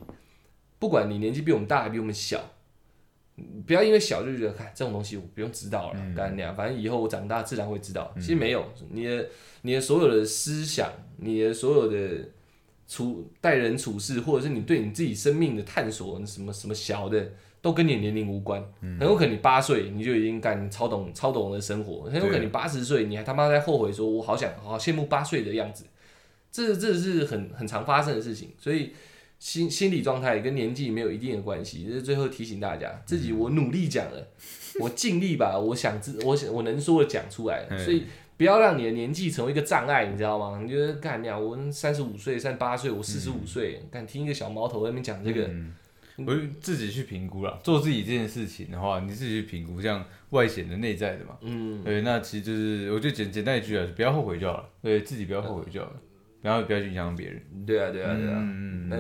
[0.79, 2.41] 不管你年纪比我们大还比我们小，
[3.67, 8.13] 不要因为小就觉得看这种东西我不用知道了，干那样，反正以后我长大自然会知道。
[8.17, 9.27] 其实没有，你的
[9.63, 12.29] 你的所有的思想，你的所有的
[12.87, 18.63] 处待人处事，或者是你对你自己生命的探索，什么什么小的，都跟你年龄无关。
[18.81, 25.85] 很有可能你八岁你就已经干超懂超懂的生活，很有可能你八十岁你还他妈在后悔说，我好想好羡慕八岁的样子。
[26.51, 28.93] 这这是很很常发生的事情，所以
[29.39, 31.85] 心心理状态跟年纪没有一定的关系。
[31.85, 34.29] 就是最后提醒大家，自己我努力讲了，
[34.81, 38.05] 我尽力把我想知我想我能说的讲出来了，所以
[38.37, 40.61] 不要让你的年纪成为一个障碍，你知道吗？
[40.63, 45.75] 你觉得干呀，我三十五岁、三十八岁，我四十五岁，敢听一个小毛头在那边讲这个，嗯
[46.27, 51.39] 我就自己去评估了，做自己这件事情的话，你自己去评估，像外显的、内在的嘛。
[51.43, 54.69] 嗯，对，那其实就是，我就简简单一句啊，不要后悔就好了。
[54.83, 55.97] 对自己不要后悔就好了，
[56.43, 57.43] 然后不要去影响别人。
[57.67, 58.97] 对啊，对啊，对啊，嗯那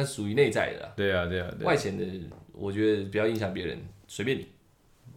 [0.00, 0.92] 那属于内在的啦。
[0.96, 1.68] 对啊，对啊，对啊。
[1.68, 2.04] 外显的，
[2.52, 4.48] 我觉得不要影响别人，随便你，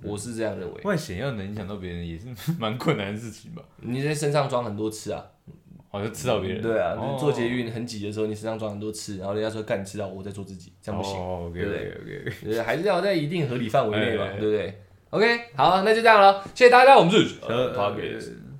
[0.04, 0.82] 我是这样认为。
[0.84, 2.28] 外显要能影响到别人，也是
[2.60, 3.64] 蛮困难的事情吧？
[3.82, 5.26] 你在身上装很多刺啊，
[5.90, 6.62] 好像吃到别人。
[6.62, 12.34] 对啊，哦你坐捷运很挤的时候，你身上装很多刺，然后人家说干你吃到我在做自己，这样不行，对不对 OK。
[12.44, 18.44] 对还是要在一定合理范围内嘛哎，对不对？OK，好，那就这样了，谢谢大家，我们是。